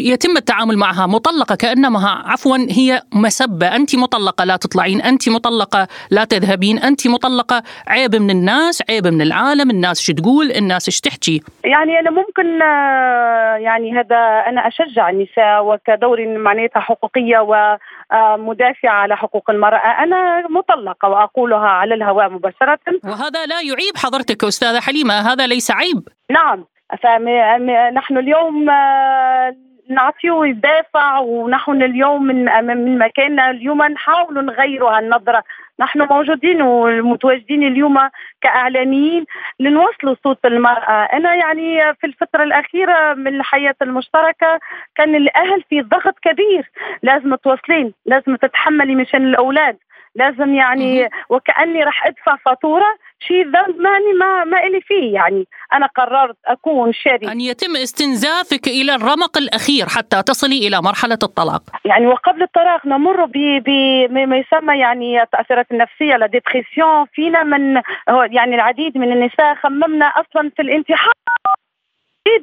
[0.00, 3.76] يتم التعامل معها مطلقة كأنما عفوا هي مسبة.
[3.76, 9.22] أنت مطلقة لا تطلعين أنت مطلقة لا تذهبين أنت مطلقة عيب من الناس عيب من
[9.22, 11.42] العالم الناس شو تقول الناس إيش تحكي.
[11.64, 19.50] يعني أنا ممكن آه، يعني هذا أنا أشجع النساء وكدور معناتها حقوقية ومدافعة على حقوق
[19.50, 20.02] المرأة.
[20.04, 22.78] أنا مطلقة وأقولها على الهواء مباشرة.
[23.04, 26.08] وهذا لا يعيب حضرتك أستاذة حليمة هذا ليس عيب.
[26.30, 26.64] نعم.
[27.02, 29.56] فنحن اليوم آه،
[29.90, 35.42] نعطيه يدافع ونحن اليوم من من مكاننا اليوم نحاول نغيروا هالنظره
[35.80, 37.98] نحن موجودين ومتواجدين اليوم
[38.40, 39.24] كإعلاميين
[39.60, 41.02] لنوصلوا صوت المرأة.
[41.12, 44.60] أنا يعني في الفترة الأخيرة من الحياة المشتركة
[44.94, 46.70] كان الأهل في ضغط كبير.
[47.02, 49.76] لازم توصلين لازم تتحملي مشان الأولاد.
[50.14, 55.14] لازم يعني وكأني راح أدفع فاتورة شيء ذنب ماني ما ما إلي فيه.
[55.14, 57.30] يعني أنا قررت أكون شريك.
[57.30, 61.62] أن يتم استنزافك إلى الرمق الأخير حتى تصلي إلى مرحلة الطلاق.
[61.84, 67.82] يعني وقبل الطلاق نمر بما يسمى يعني التأثيرات النفسية لا ديبرسيون فينا من
[68.30, 71.14] يعني العديد من النساء خممنا أصلا في الانتحار.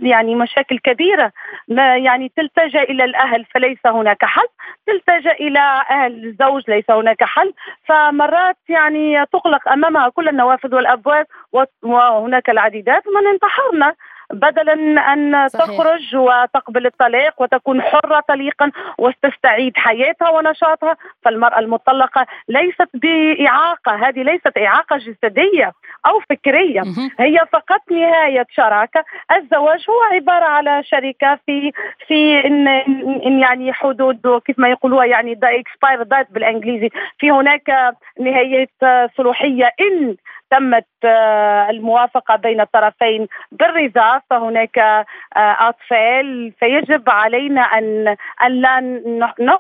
[0.02, 1.32] يعني مشاكل كبيرة.
[1.68, 4.48] ما يعني تلتجأ إلى الأهل فليس هناك حل.
[4.88, 7.54] تلتجأ إلى أهل الزوج ليس هناك حل.
[7.86, 11.26] فمرات يعني تغلق أمامها كل النوافذ والأبواب
[11.84, 13.04] وهناك العديدات.
[13.08, 13.96] من انتحرنا
[14.34, 14.74] بدلا
[15.14, 15.66] أن صحيح.
[15.66, 20.98] تخرج وتقبل الطلاق وتكون حرة طليقا وتستعيد حياتها ونشاطها.
[21.24, 25.72] فالمرأة المطلقة ليست بإعاقة هذه ليست إعاقة جسدية
[26.06, 26.82] أو فكرية.
[27.20, 29.04] هي فقط نهاية شراكة.
[29.38, 31.72] الزواج هو عبارة على شركة في
[32.08, 32.68] في إن,
[33.26, 36.90] إن يعني حدود كيف ما يقولوها يعني دا expire date بالإنجليزي.
[37.20, 38.70] في هناك نهاية
[39.18, 40.16] صلاحيه إن
[40.52, 46.54] تمت آه، الموافقة بين الطرفين بالرضا فهناك آه، أطفال.
[46.60, 48.80] فيجب علينا أن أن لا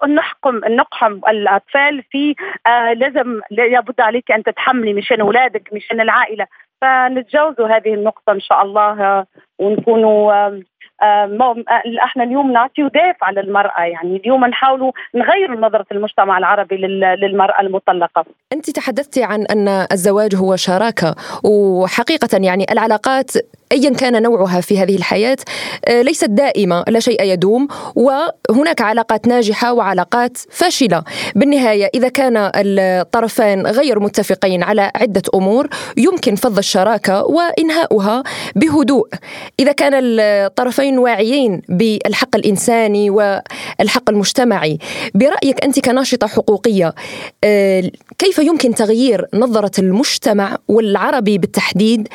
[0.07, 2.35] نحكم نقحم الأطفال في
[2.67, 6.47] آه، لازم لابد عليك أن تتحملي مشان أولادك مشان العائلة.
[6.81, 9.25] فنتجاوزوا هذه النقطة إن شاء الله
[9.59, 10.61] ونكونوا
[12.03, 16.77] إحنا اليوم نعطي دافع للمراه يعني اليوم نحاولوا نغير نظرة المجتمع العربي
[17.21, 18.25] للمرأة المطلقة.
[18.53, 23.31] أنت تحدثتي عن أن الزواج هو شراكة وحقيقة يعني العلاقات
[23.71, 25.37] ايا كان نوعها في هذه الحياة
[25.85, 31.03] آه، ليست دائمة لا شيء يدوم وهناك علاقات ناجحة وعلاقات فاشلة.
[31.35, 38.23] بالنهاية إذا كان الطرفان غير متفقين على عدة أمور يمكن فض الشراكة وإنهاؤها
[38.55, 39.07] بهدوء.
[39.59, 44.77] إذا كان الطرفين واعيين بالحق الإنساني والحق المجتمعي
[45.13, 46.93] برأيك أنت كناشطة حقوقية
[47.43, 52.07] آه، كيف يمكن تغيير نظرة المجتمع والعربي بالتحديد؟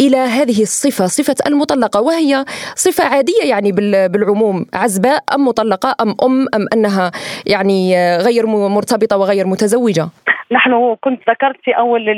[0.00, 3.72] إلى هذه الصفة صفة المطلقة وهي صفة عادية يعني
[4.08, 7.10] بالعموم عزباء أم مطلقة أم أم أم أنها
[7.46, 10.08] يعني غير مرتبطة وغير متزوجة؟
[10.52, 12.08] نحن كنت ذكرت في أول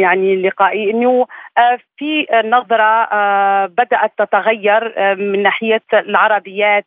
[0.00, 1.26] يعني لقائي إنه
[1.58, 6.86] آه، في نظرة آه، بدأت تتغير آه، من ناحية العربيات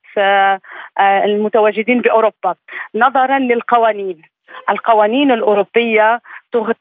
[1.00, 2.56] المتواجدين بأوروبا.
[2.96, 4.22] نظرا للقوانين.
[4.70, 6.22] القوانين الأوروبية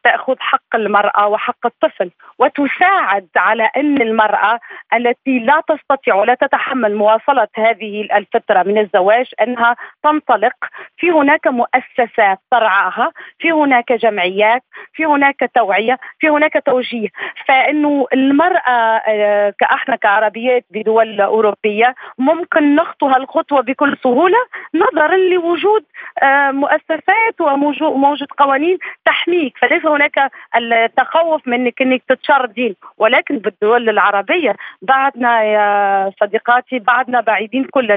[0.05, 4.61] تأخذ حق المرأة وحق الطفل وتساعد على أن المرأة
[4.95, 10.53] التي لا تستطيع ولا تتحمل مواصلة هذه الفترة من الزواج أنها تنطلق.
[10.97, 14.63] في هناك مؤسسات ترعاها في هناك جمعيات
[14.93, 17.09] في هناك توعية في توجيه توجيه.
[17.47, 24.39] فإنه المرأة آه، كأحنا كعربيات بدول أوروبية ممكن نخطو هالخطوه بكل سهولة
[24.75, 25.85] نظرا لوجود
[26.23, 29.59] آه، مؤسسات وموجود قوانين تحميك.
[29.63, 37.91] فليس هناك التخوف من انك تتشردين ولكن بالدول العربية بعدنا يا صديقاتي بعدنا بعيدين كل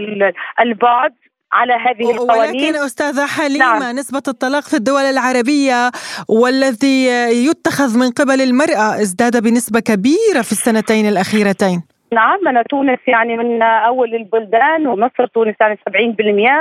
[0.60, 1.14] البعد
[1.54, 2.64] على هذه القوانين.
[2.64, 3.96] ولكن أستاذة حليمة نعم.
[3.96, 5.92] نسبة الطلاق في الدول العربية
[6.30, 7.06] والذي
[7.48, 11.95] يتخذ من قبل المرأة ازداد بنسبة كبيرة في السنتين الأخيرتين.
[12.14, 15.80] نعم أنا تونس يعني من أول البلدان ومصر تونس يعني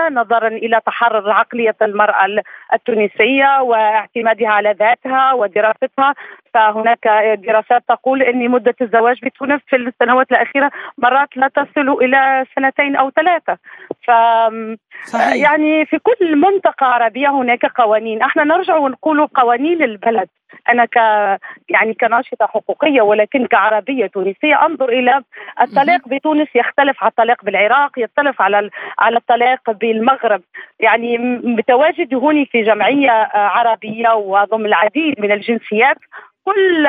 [0.09, 2.43] 70% نظرا إلى تحرر عقلية المرأة
[2.75, 6.15] التونسية واعتمادها على ذاتها ودراستها.
[6.55, 7.09] فهناك
[7.47, 13.11] دراسات تقول أن مدة الزواج بتونس في السنوات الأخيرة مرات لا تصل إلى سنتين أو
[13.11, 13.59] ثلاثة.
[14.05, 14.11] ف
[15.05, 15.35] صحيح.
[15.35, 18.23] يعني في كل منطقة عربية هناك قوانين.
[18.23, 20.29] إحنا نرجع ونقول قوانين البلد.
[20.69, 20.97] أنا ك
[21.69, 25.23] يعني كناشطة حقوقية ولكن كعربية تونسية أنظر إلى
[25.61, 26.49] الطلاق بتونس.
[26.55, 30.43] يختلف عن الطلاق بالعراق يختلف على على الطلاق بالمغرب.
[30.81, 35.97] يعني متواجد هوني في جمعية عربية وضم العديد من الجنسيات.
[36.45, 36.89] كل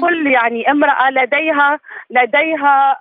[0.00, 1.80] كل يعني امرأة لديها
[2.10, 2.96] لديها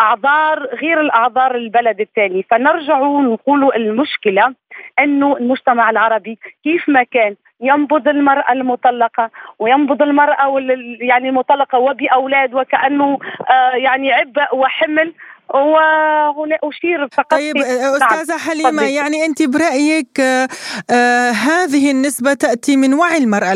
[0.00, 2.42] أعذار غير الأعذار البلد الثاني.
[2.50, 4.54] فنرجع نقول المشكلة
[4.98, 10.58] إنه المجتمع العربي كيف ما كان ينبض المرأة المطلقة وينبض المرأة
[11.00, 13.18] يعني المطلقة وبأولاد وكأنه
[13.50, 15.12] آه يعني عبء وحمل
[15.54, 23.18] وهنا أشير فقط طيب أستاذة حليمة يعني أنت برأيك آه هذه النسبة تأتي من وعي
[23.18, 23.52] المرأة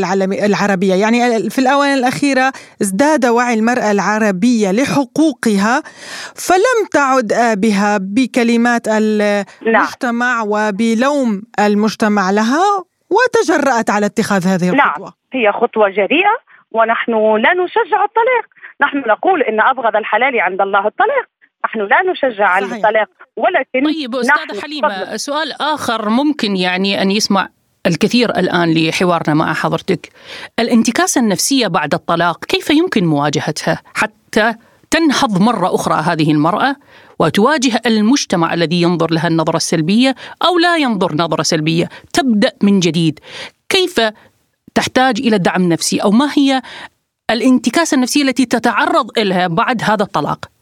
[0.46, 5.82] العربية؟ يعني في الآونة الأخيرة ازداد وعي المرأة العربية لحقوقها
[6.34, 15.04] فلم تعد بها بكلمات المجتمع وبلوم المجتمع لها وتجرأت على اتخاذ هذه نعم، الخطوة.
[15.04, 16.36] نعم هي خطوة جريئة
[16.72, 18.44] ونحن لا نشجع الطلاق.
[18.80, 21.26] نحن نقول إن أبغض الحلال عند الله الطلاق.
[21.64, 27.48] نحن لا نشجع على الطلاق ولكن طيب أستاذة حليمة سؤال آخر ممكن يعني أن يسمع
[27.86, 30.12] الكثير الآن لحوارنا مع حضرتك.
[30.58, 34.54] الانتكاسة النفسية بعد الطلاق كيف يمكن مواجهتها حتى
[34.90, 36.76] تنهض مرة أخرى هذه المرأة
[37.18, 43.20] وتواجه المجتمع الذي ينظر لها النظرة السلبية أو لا ينظر نظرة سلبية؟ تبدأ من جديد.
[43.68, 44.00] كيف
[44.74, 46.62] تحتاج إلى دعم نفسي؟ أو ما هي
[47.30, 50.53] الانتكاسة النفسية التي تتعرض إليها بعد هذا الطلاق؟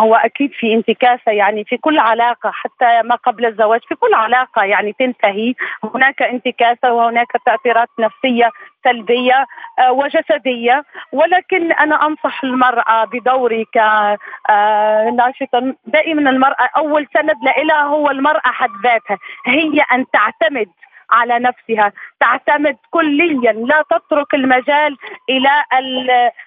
[0.00, 4.64] هو أكيد في انتكاسة يعني في كل علاقة حتى ما قبل الزواج في كل علاقة
[4.64, 5.54] يعني تنتهي.
[5.94, 8.50] هناك انتكاسة وهناك تأثيرات نفسية
[8.84, 9.46] سلبية
[9.78, 10.84] آه، وجسدية.
[11.12, 19.18] ولكن أنا أنصح المرأة بدوري كناشطه دائما المرأة أول سند لها هو المرأة حد ذاتها
[19.46, 20.68] هي أن تعتمد
[21.10, 21.92] على نفسها.
[22.20, 24.96] تعتمد كليا لا تترك المجال
[25.30, 25.50] إلى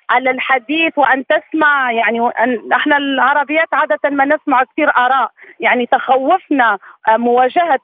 [0.10, 1.92] على الحديث وأن تسمع.
[1.92, 2.30] يعني
[2.74, 5.32] إحنا العربيات عادة ما نسمع كثير آراء.
[5.60, 7.80] يعني تخوفنا آه، مواجهة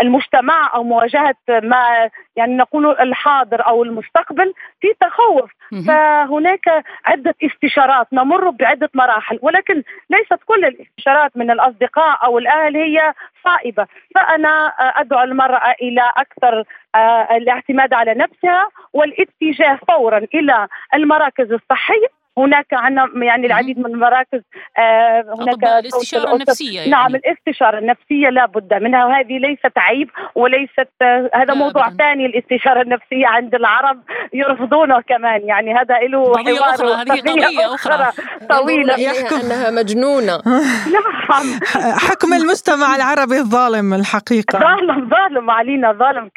[0.00, 2.10] المجتمع أو مواجهة ما
[2.40, 5.50] يعني نقول الحاضر أو المستقبل في تخوف.
[5.86, 13.12] فهناك عدة استشارات نمر بعدة مراحل ولكن ليست كل الاستشارات من الأصدقاء أو الأهل هي
[13.44, 13.86] صائبة.
[14.14, 16.64] فأنا أدعو المرأة إلى أكثر
[16.94, 24.40] آه، الاعتماد على نفسها والاتجاه فورا إلى المراكز الصحية هناك عندنا يعني العديد من المراكز
[24.78, 26.90] آه هناك الاستشارة النفسية يعني.
[26.90, 32.04] نعم الاستشارة النفسية لا بد منها وهذه ليست عيب وليست آه هذا موضوع أبداً.
[32.04, 35.40] ثاني الاستشارة النفسية عند العرب يرفضونه كمان.
[35.42, 36.88] يعني هذا له حوار أخرى.
[36.92, 38.06] هذه قضية أخرى.
[38.50, 39.00] طويلة.
[39.00, 40.40] يحكم انها مجنونة.
[40.94, 41.60] نعم
[42.08, 44.58] حكم المجتمع العربي الظالم الحقيقة.
[44.58, 46.30] ظالم ظالم علينا ظالم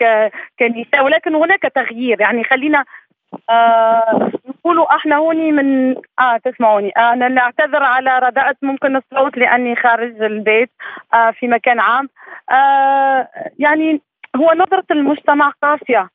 [0.60, 1.06] كنساء.
[1.06, 2.86] ولكن هناك تغيير يعني خلينا
[3.50, 6.92] آه نقولوا أحنا هوني من آه تسمعوني.
[6.98, 10.72] آه أنا نعتذر على رداءة ممكن الصوت لأني خارج البيت
[11.14, 12.10] آه في مكان عام.
[12.52, 13.28] آه
[13.60, 14.02] يعني
[14.36, 16.10] هو نظرة المجتمع قاسية.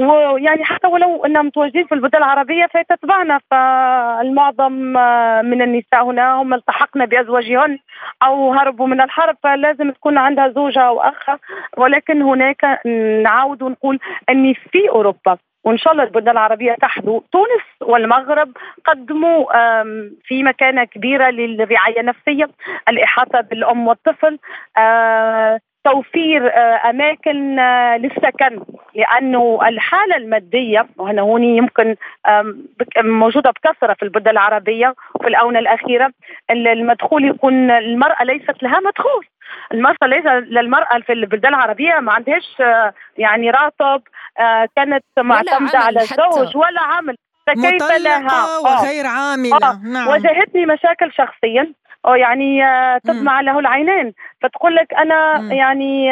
[0.00, 6.54] ويعني حتى ولو اننا متواجدين في البلدان العربية فتتبعنا فالمعظم آه، من النساء هنا هم
[6.54, 7.78] التحقن بأزواجهن
[8.22, 11.30] أو هربوا من الحرب فلازم تكون عندها زوجة أو أخ.
[11.76, 12.86] ولكن هناك
[13.22, 13.98] نعاود ونقول
[14.28, 19.44] اني في أوروبا وإن شاء الله البلدان العربية تحدو تونس والمغرب قدموا
[20.24, 22.50] في مكانة كبيرة للرعاية النفسية
[22.88, 24.38] الإحاطة بالأم والطفل
[24.78, 28.60] آه، توفير آه، أماكن آه، للسكن
[28.94, 31.96] لأنه الحالة المادية وهنا هوني يمكن
[32.98, 36.12] موجودة بكثرة في البلدان العربية وفي الآونة الأخيرة
[36.50, 39.26] المدخول يكون المرأة ليست لها مدخول.
[39.72, 44.02] المرأة ليس للمرأة في البلدان العربية ما عندهاش آه، يعني راتب
[44.76, 47.16] كانت معتمدة على الزوج ولا عمل.
[47.54, 49.70] فكيف لها؟ وغير عاملة.
[49.70, 49.80] آه.
[49.84, 50.08] نعم.
[50.08, 51.72] واجهتني مشاكل شخصيا.
[52.06, 54.12] أو يعني آه، تدمع له العينين.
[54.42, 55.48] فتقول لك أنا.
[55.52, 56.10] يعني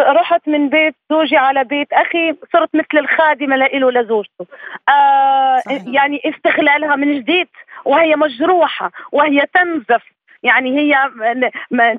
[0.00, 4.46] رحت من بيت زوجي على بيت أخي صرت مثل الخادمة له لزوجته
[4.88, 7.48] آه يعني استغلالها من جديد
[7.84, 10.02] وهي مجروحة وهي تنزف.
[10.42, 11.10] يعني هي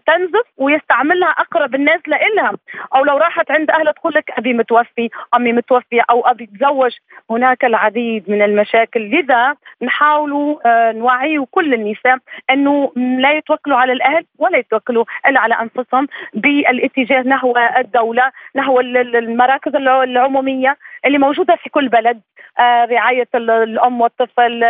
[0.07, 2.51] تنزف ويستعملها أقرب الناس لإلها.
[2.95, 6.91] أو لو راحت عند أهلها تقول لك أبي متوفي أمي متوفية أو أبي تزوج.
[7.29, 8.99] هناك العديد من المشاكل.
[9.01, 12.17] لذا نحاول آه، نوعي كل النساء
[12.49, 19.75] أنه لا يتوكلوا على الأهل ولا يتوكلوا الا على أنفسهم بالاتجاه نحو الدولة نحو المراكز
[19.75, 20.77] العمومية.
[21.05, 22.21] اللي موجودة في كل بلد
[22.59, 24.63] آه، رعاية الأم والطفل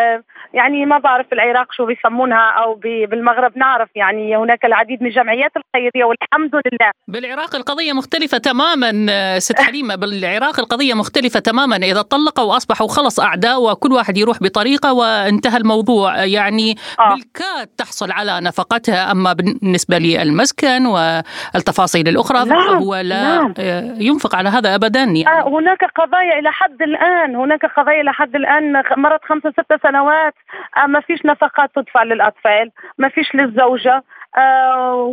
[0.54, 6.06] يعني ما بعرف العراق شو بيسمونها أو بالمغرب نعرف يعني هناك العديد من الجمعيات الخيرية
[6.06, 12.88] والحمد لله بالعراق القضية مختلفة تماما ست حليمة بالعراق القضية مختلفة تماما إذا طلقوا وأصبحوا
[12.88, 17.10] خلص أعداء وكل واحد يروح بطريقة وانتهى الموضوع يعني آه.
[17.10, 22.80] بالكاد تحصل على نفقتها أما بالنسبة للمسكن والتفاصيل الأخرى نعم.
[22.80, 23.54] فهو لا نعم.
[24.02, 25.28] ينفق على هذا ابدا يعني.
[25.28, 27.36] آه هناك قضايا إلى حد الآن.
[27.36, 28.84] هناك قضايا لحد الآن.
[28.97, 30.34] مرت خمسة ستة سنوات.
[30.78, 32.71] آه، ما فيش نفقات تدفع للأطفال.
[32.97, 34.03] ما فيش للزوجة.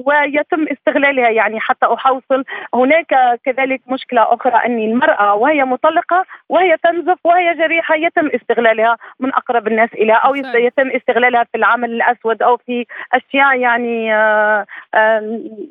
[0.06, 2.44] ويتم استغلالها يعني حتى احوصل
[2.74, 9.34] هناك كذلك مشكلة أخرى أن المرأة وهي مطلقة وهي تنزف وهي جريحة يتم استغلالها من
[9.34, 14.66] أقرب الناس اليها أو يتم استغلالها في العمل الأسود أو في أشياء يعني آه،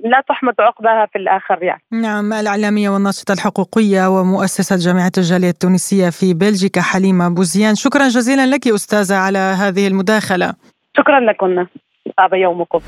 [0.03, 1.81] لا تحمد عقبها في الآخر يعني.
[1.91, 8.67] نعم الإعلامية والناشطة الحقوقية ومؤسسة جامعة الجالية التونسية في بلجيكا حليمة بوزيان شكرا جزيلا لك
[8.67, 10.53] أستاذة على هذه المداخلة.
[10.97, 11.65] شكرا لكم.
[12.17, 12.79] طاب يومكم.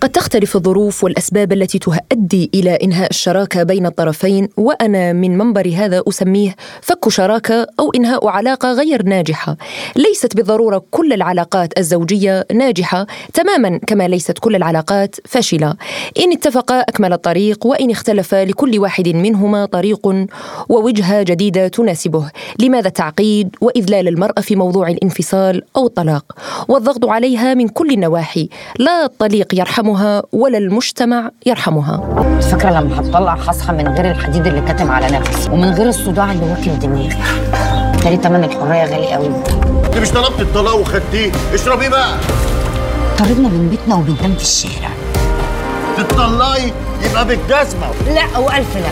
[0.00, 6.02] قد تختلف الظروف والأسباب التي تؤدي إلى إنهاء الشراكة بين الطرفين وأنا من منبر هذا
[6.08, 9.56] أسميه فك شراكة أو إنهاء علاقة غير ناجحة.
[9.96, 15.74] ليست بالضرورة كل العلاقات الزوجية ناجحة تماما كما ليست كل العلاقات فاشلة.
[16.18, 20.26] إن اتفق أكمل الطريق وإن اختلف لكل واحد منهما طريق
[20.68, 22.30] ووجهة جديدة تناسبه.
[22.60, 26.24] لماذا تعقيد واذلال المراه في موضوع الانفصال أو الطلاق
[26.68, 28.48] والضغط عليها من كل النواحي؟
[28.78, 31.96] لا الطليق يرحمه يرحمها ولا المجتمع يرحمها.
[32.40, 36.46] فاكرة لما هتطلع هصحى من غير الحديد اللي كاتم على نفسي ومن غير الصداع اللي
[36.46, 37.16] واكل دماغي
[38.02, 39.26] تاني تمن الحرية غالي قوي.
[39.86, 41.32] انت مش طلبت الطلاق وخدتيه.
[41.54, 42.14] اشربي بقى.
[43.18, 44.90] طردنا من بيتنا وبننام في الشارع.
[45.96, 46.72] تطلعي
[47.10, 47.86] يبقى بالجزمة.
[48.14, 48.90] لا والف لا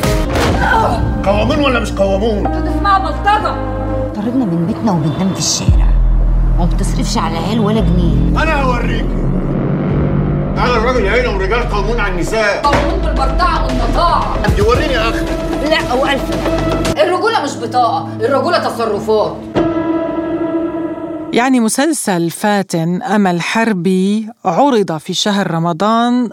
[1.25, 3.55] قوامون ولا مش قوامون؟ أنتوا تسمعوا بلطجة.
[4.17, 5.89] طردنا من بيتنا وبننام في الشارع.
[6.59, 8.43] وما بتصرفش على عيال ولا جنيه.
[8.43, 9.05] أنا هوريكي.
[10.59, 12.63] تعالى الراجل هنا والرجال قومون على النساء.
[12.63, 15.25] قومون بالبرطعه والنطاعه انت وريني يا أخي.
[15.71, 16.23] لا والف
[16.99, 19.37] الرجولة مش بطاقه الرجولة تصرفات.
[21.33, 26.31] يعني مسلسل فاتن امل حربي عرض في شهر رمضان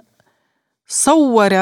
[0.88, 1.53] صور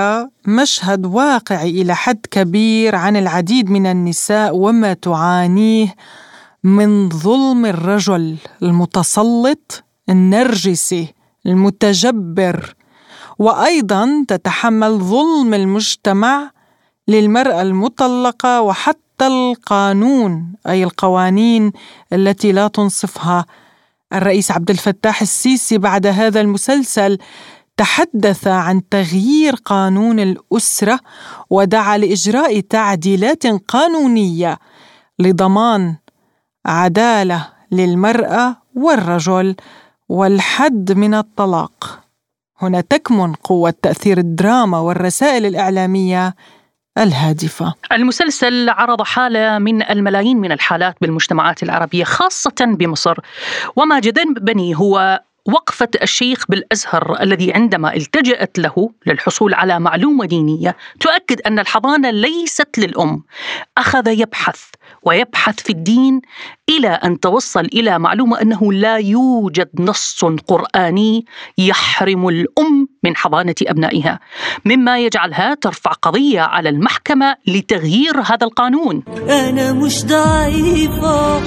[0.47, 5.95] مشهد واقعي إلى حد كبير عن العديد من النساء وما تعانيه
[6.63, 11.13] من ظلم الرجل المتسلط النرجسي.
[11.45, 12.75] المتجبر.
[13.39, 16.51] وأيضا تتحمل ظلم المجتمع
[17.07, 21.71] للمرأة المطلقة وحتى القانون أي القوانين
[22.13, 23.45] التي لا تنصفها.
[24.13, 27.17] الرئيس عبد الفتاح السيسي بعد هذا المسلسل
[27.77, 30.99] تحدث عن تغيير قانون الأسرة
[31.49, 34.59] ودعا لإجراء تعديلات قانونية
[35.19, 35.95] لضمان
[36.65, 39.55] عدالة للمرأة والرجل.
[40.09, 41.99] والحد من الطلاق.
[42.61, 46.35] هنا تكمن قوة تأثير الدراما والرسائل الإعلامية
[46.97, 47.73] الهادفة.
[47.91, 53.17] المسلسل عرض حالة من الملايين من الحالات بالمجتمعات العربية خاصة بمصر.
[53.75, 61.41] وما جذبني هو وقفة الشيخ بالأزهر الذي عندما التجأت له للحصول على معلومة دينية تؤكد
[61.41, 63.23] أن الحضانة ليست للأم.
[63.77, 64.63] أخذ يبحث
[65.05, 66.21] ويبحث في الدين
[66.69, 71.25] إلى أن توصل إلى معلومة أنه لا يوجد نص قرآني
[71.57, 74.19] يحرم الأم من حضانة أبنائها،
[74.65, 79.03] مما يجعلها ترفع قضية على المحكمة لتغيير هذا القانون.
[79.29, 81.41] أنا مش ضعيفة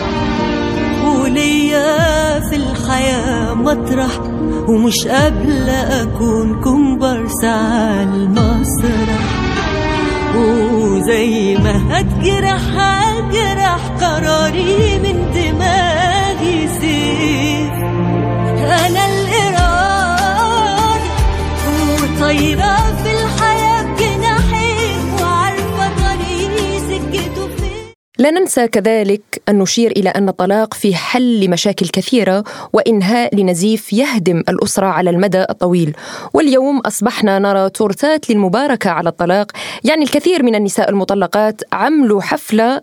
[1.06, 4.20] وليا في الحياة مطرح
[4.68, 9.20] ومش قابلة أكون كومبارس على المسرح
[10.36, 12.60] وزي ما هتجرح
[13.16, 17.72] هجرح قراري من دماغي سيف
[18.86, 20.56] أنا الإرادة
[22.02, 22.76] وطايرة
[28.18, 34.42] لا ننسى كذلك أن نشير إلى أن الطلاق في حل لمشاكل كثيرة وإنهاء لنزيف يهدم
[34.48, 35.96] الأسرة على المدى الطويل.
[36.34, 39.52] واليوم أصبحنا نرى تورتات للمباركة على الطلاق.
[39.84, 42.82] يعني الكثير من النساء المطلقات عملوا حفلة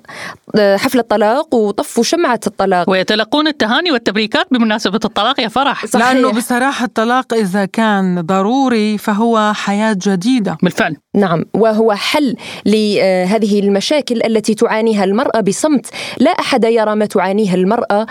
[0.57, 2.89] حفلة طلاق وطفوا شمعة الطلاق.
[2.89, 5.39] ويتلقون التهاني والتبريكات بمناسبة الطلاق.
[5.39, 5.86] يا فرح.
[5.86, 6.11] صحيح.
[6.11, 10.57] لأنه بصراحة الطلاق إذا كان ضروري فهو حياة جديدة.
[10.63, 10.97] بالفعل.
[11.16, 12.36] نعم وهو حل
[12.66, 15.86] لهذه المشاكل التي تعانيها المرأة بصمت.
[16.18, 18.05] لا أحد يرى ما تعانيه المرأة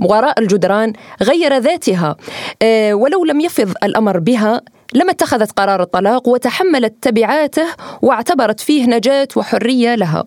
[0.00, 0.92] وراء الجدران
[1.22, 2.16] غير ذاتها.
[2.62, 4.60] آه، ولو لم يفض الأمر بها
[4.94, 7.66] لما اتخذت قرار الطلاق وتحملت تبعاته
[8.02, 10.24] واعتبرت فيه نجاة وحرية لها.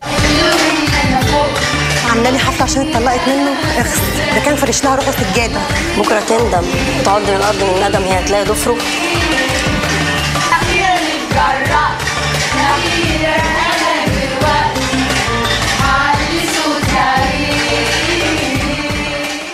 [2.10, 3.52] عاملة لي حفلة عشان اتطلقت منه.
[3.78, 4.00] اخس
[4.36, 5.60] ده كان فرش لها روحه سجاده
[5.98, 6.68] بكرة تندم.
[7.02, 8.76] وتعض من الأرض من الندم هي هتلاقي ضفره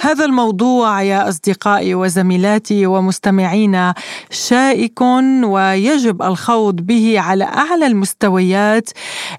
[0.08, 3.94] هذا الموضوع يا أصدقائي وزميلاتي ومستمعينا
[4.30, 5.02] شائك
[5.44, 8.90] ويجب الخوض به على أعلى المستويات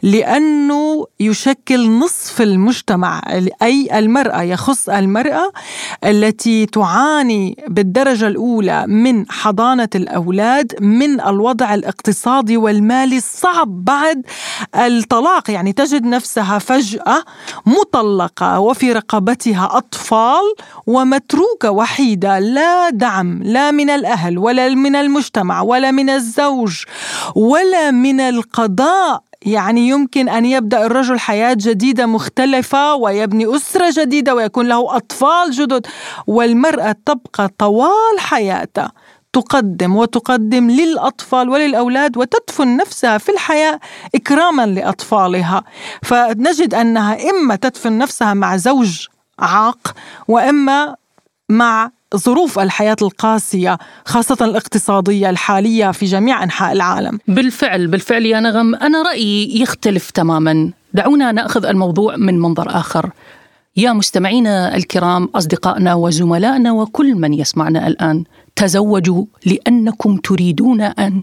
[0.03, 3.23] لأنه يشكل نصف المجتمع
[3.63, 5.53] أي المرأة يخص المرأة
[6.05, 14.23] التي تعاني بالدرجة الأولى من حضانة الأولاد من الوضع الاقتصادي والمالي الصعب بعد
[14.75, 15.51] الطلاق.
[15.51, 17.25] يعني تجد نفسها فجأة
[17.67, 25.91] مطلقة وفي رقبتها أطفال ومتروكة وحيدة لا دعم لا من الأهل ولا من المجتمع ولا
[25.91, 26.85] من الزوج
[27.35, 29.23] ولا من القضاء.
[29.43, 35.87] يعني يمكن أن يبدأ الرجل حياة جديدة مختلفة ويبني أسرة جديدة ويكون له أطفال جدد
[36.27, 38.93] والمرأة تبقى طوال حياتها.
[39.33, 43.81] تقدم وتقدم للأطفال وللأولاد وتدفن نفسها في الحياة
[44.15, 45.65] إكراما لأطفالها.
[46.03, 49.07] فنجد أنها إما تدفن نفسها مع زوج
[49.39, 49.95] عاق
[50.29, 50.95] وإما
[51.49, 57.19] مع ظروف الحياة القاسية خاصة الاقتصادية الحالية في جميع أنحاء العالم.
[57.29, 60.71] بالفعل بالفعل يا نغم أنا رأيي يختلف تماما.
[60.95, 63.11] دعونا نأخذ الموضوع من منظر آخر.
[63.77, 68.25] يا مستمعينا الكرام أصدقائنا وزملائنا وكل من يسمعنا الآن
[68.57, 71.23] تزوجوا لأنكم تريدون أن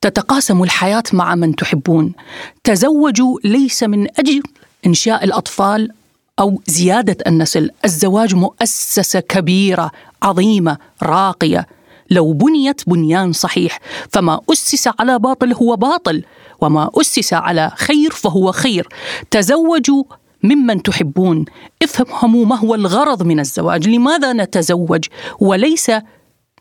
[0.00, 2.12] تتقاسموا الحياة مع من تحبون.
[2.64, 4.42] تزوجوا ليس من أجل
[4.86, 5.92] إنشاء الأطفال
[6.38, 9.90] أو زيادة النسل، الزواج مؤسسة كبيرة
[10.22, 11.66] عظيمة راقية،
[12.10, 13.80] لو بنيت بنيان صحيح،
[14.10, 16.24] فما أسس على باطل هو باطل،
[16.60, 18.88] وما أسس على خير فهو خير.
[19.30, 20.04] تزوجوا
[20.42, 21.44] ممن تحبون،
[21.82, 25.04] افهموا ما هو الغرض من الزواج، لماذا نتزوج؟
[25.40, 25.90] وليس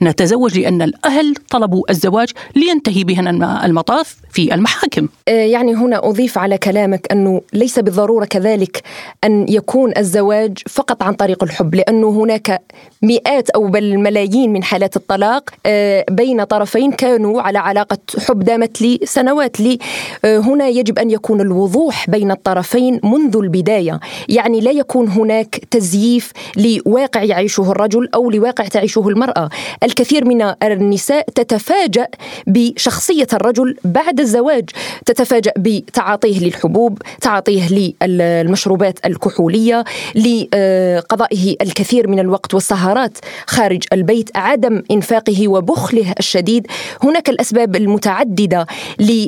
[0.02, 4.16] نتزوج لأن الأهل طلبوا الزواج لينتهي بهنا المطاف.
[4.32, 5.08] في المحاكم.
[5.28, 8.84] آه، يعني هنا أضيف على كلامك أنه ليس بالضرورة كذلك
[9.24, 12.62] أن يكون الزواج فقط عن طريق الحب لأنه هناك
[13.02, 17.98] مئات أو بل ملايين من حالات الطلاق آه، بين طرفين كانوا على علاقة
[18.28, 19.78] حب دامت لسنوات لي.
[20.26, 24.00] آه، هنا يجب أن يكون الوضوح بين الطرفين منذ البداية.
[24.30, 29.50] يعني لا يكون هناك تزييف لواقع يعيشه الرجل أو لواقع تعيشه المرأة.
[29.84, 32.08] الكثير من النساء تتفاجأ
[32.48, 34.70] بشخصية الرجل بعد الزواج
[35.06, 39.84] تتفاجأ بتعاطيه للحبوب تعاطيه للمشروبات الكحولية
[40.16, 46.68] لقضائه الكثير من الوقت والسهرات خارج البيت عدم إنفاقه وبخله الشديد.
[47.04, 48.68] هناك الأسباب المتعددة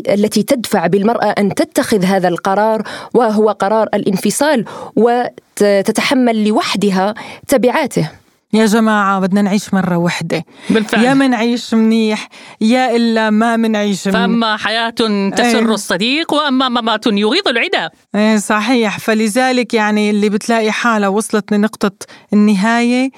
[0.09, 2.83] التي تدفع بالمرأة أن تتخذ هذا القرار
[3.13, 4.65] وهو قرار الانفصال
[4.95, 7.13] وتتحمل لوحدها
[7.47, 8.09] تبعاته.
[8.54, 10.45] يا جماعة بدنا نعيش مرة وحدة.
[10.70, 11.04] بالفعل.
[11.04, 12.30] يا منعيش منيح
[12.62, 14.20] يا إلا ما منعيش منيح.
[14.20, 15.60] فأما حياة تسر إيه.
[15.60, 17.89] الصديق وأما ممات يغيظ العدا.
[18.16, 19.00] إيه صحيح.
[19.00, 21.91] فلذلك يعني اللي بتلاقي حالة وصلت لنقطة
[22.34, 23.12] النهاية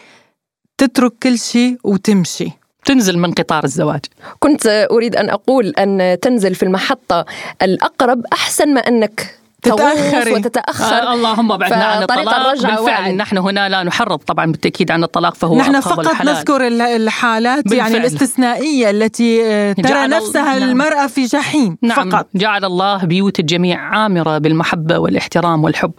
[0.78, 2.52] تترك كل شيء وتمشي.
[2.86, 4.02] تنزل من قطار الزواج.
[4.40, 7.26] كنت أريد أن أقول أن تنزل في المحطة
[7.62, 10.96] الأقرب أحسن ما أنك تتأخر وتتأخر.
[10.96, 12.52] آه اللهم بعدنا عن الطلاق.
[12.52, 13.14] بالفعل واعد.
[13.14, 16.36] نحن هنا لا نحرض طبعا بالتأكيد عن الطلاق فهو نحن فقط الحلال.
[16.36, 17.80] نذكر الحالات بالفعل.
[17.80, 20.70] يعني الاستثنائية التي آه، ترى نفسها نعم.
[20.70, 22.10] المرأة في جحيم نعم.
[22.10, 22.28] فقط.
[22.36, 25.92] جعل الله بيوت الجميع عامرة بالمحبة والاحترام والحب.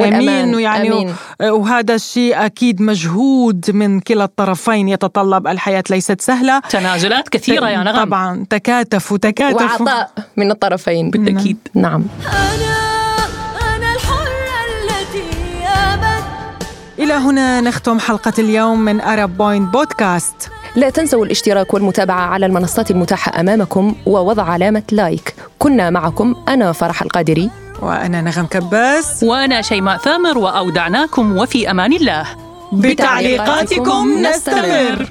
[0.00, 1.14] امين ويعني أمين.
[1.42, 5.46] وهذا الشيء أكيد مجهود من كلا الطرفين يتطلب.
[5.46, 6.58] الحياة ليست سهلة.
[6.58, 8.04] تنازلات كثيرة يا نغم.
[8.04, 11.10] طبعا تكاتفوا تكاتفوا وعطاء من الطرفين.
[11.10, 11.58] بالتأكيد.
[11.74, 12.04] نعم.
[17.06, 20.34] إلى هنا نختم حلقة اليوم من أرب بوينت بودكاست
[20.76, 25.34] لا تنسوا الاشتراك والمتابعة على المنصات المتاحة أمامكم ووضع علامة like.
[25.58, 27.50] كنا معكم أنا فرح القادري.
[27.82, 29.22] وأنا نغم كباس.
[29.22, 32.26] وأنا شيماء ثامر وأودعناكم وفي أمان الله.
[32.72, 35.06] بتعليقاتكم نستمر.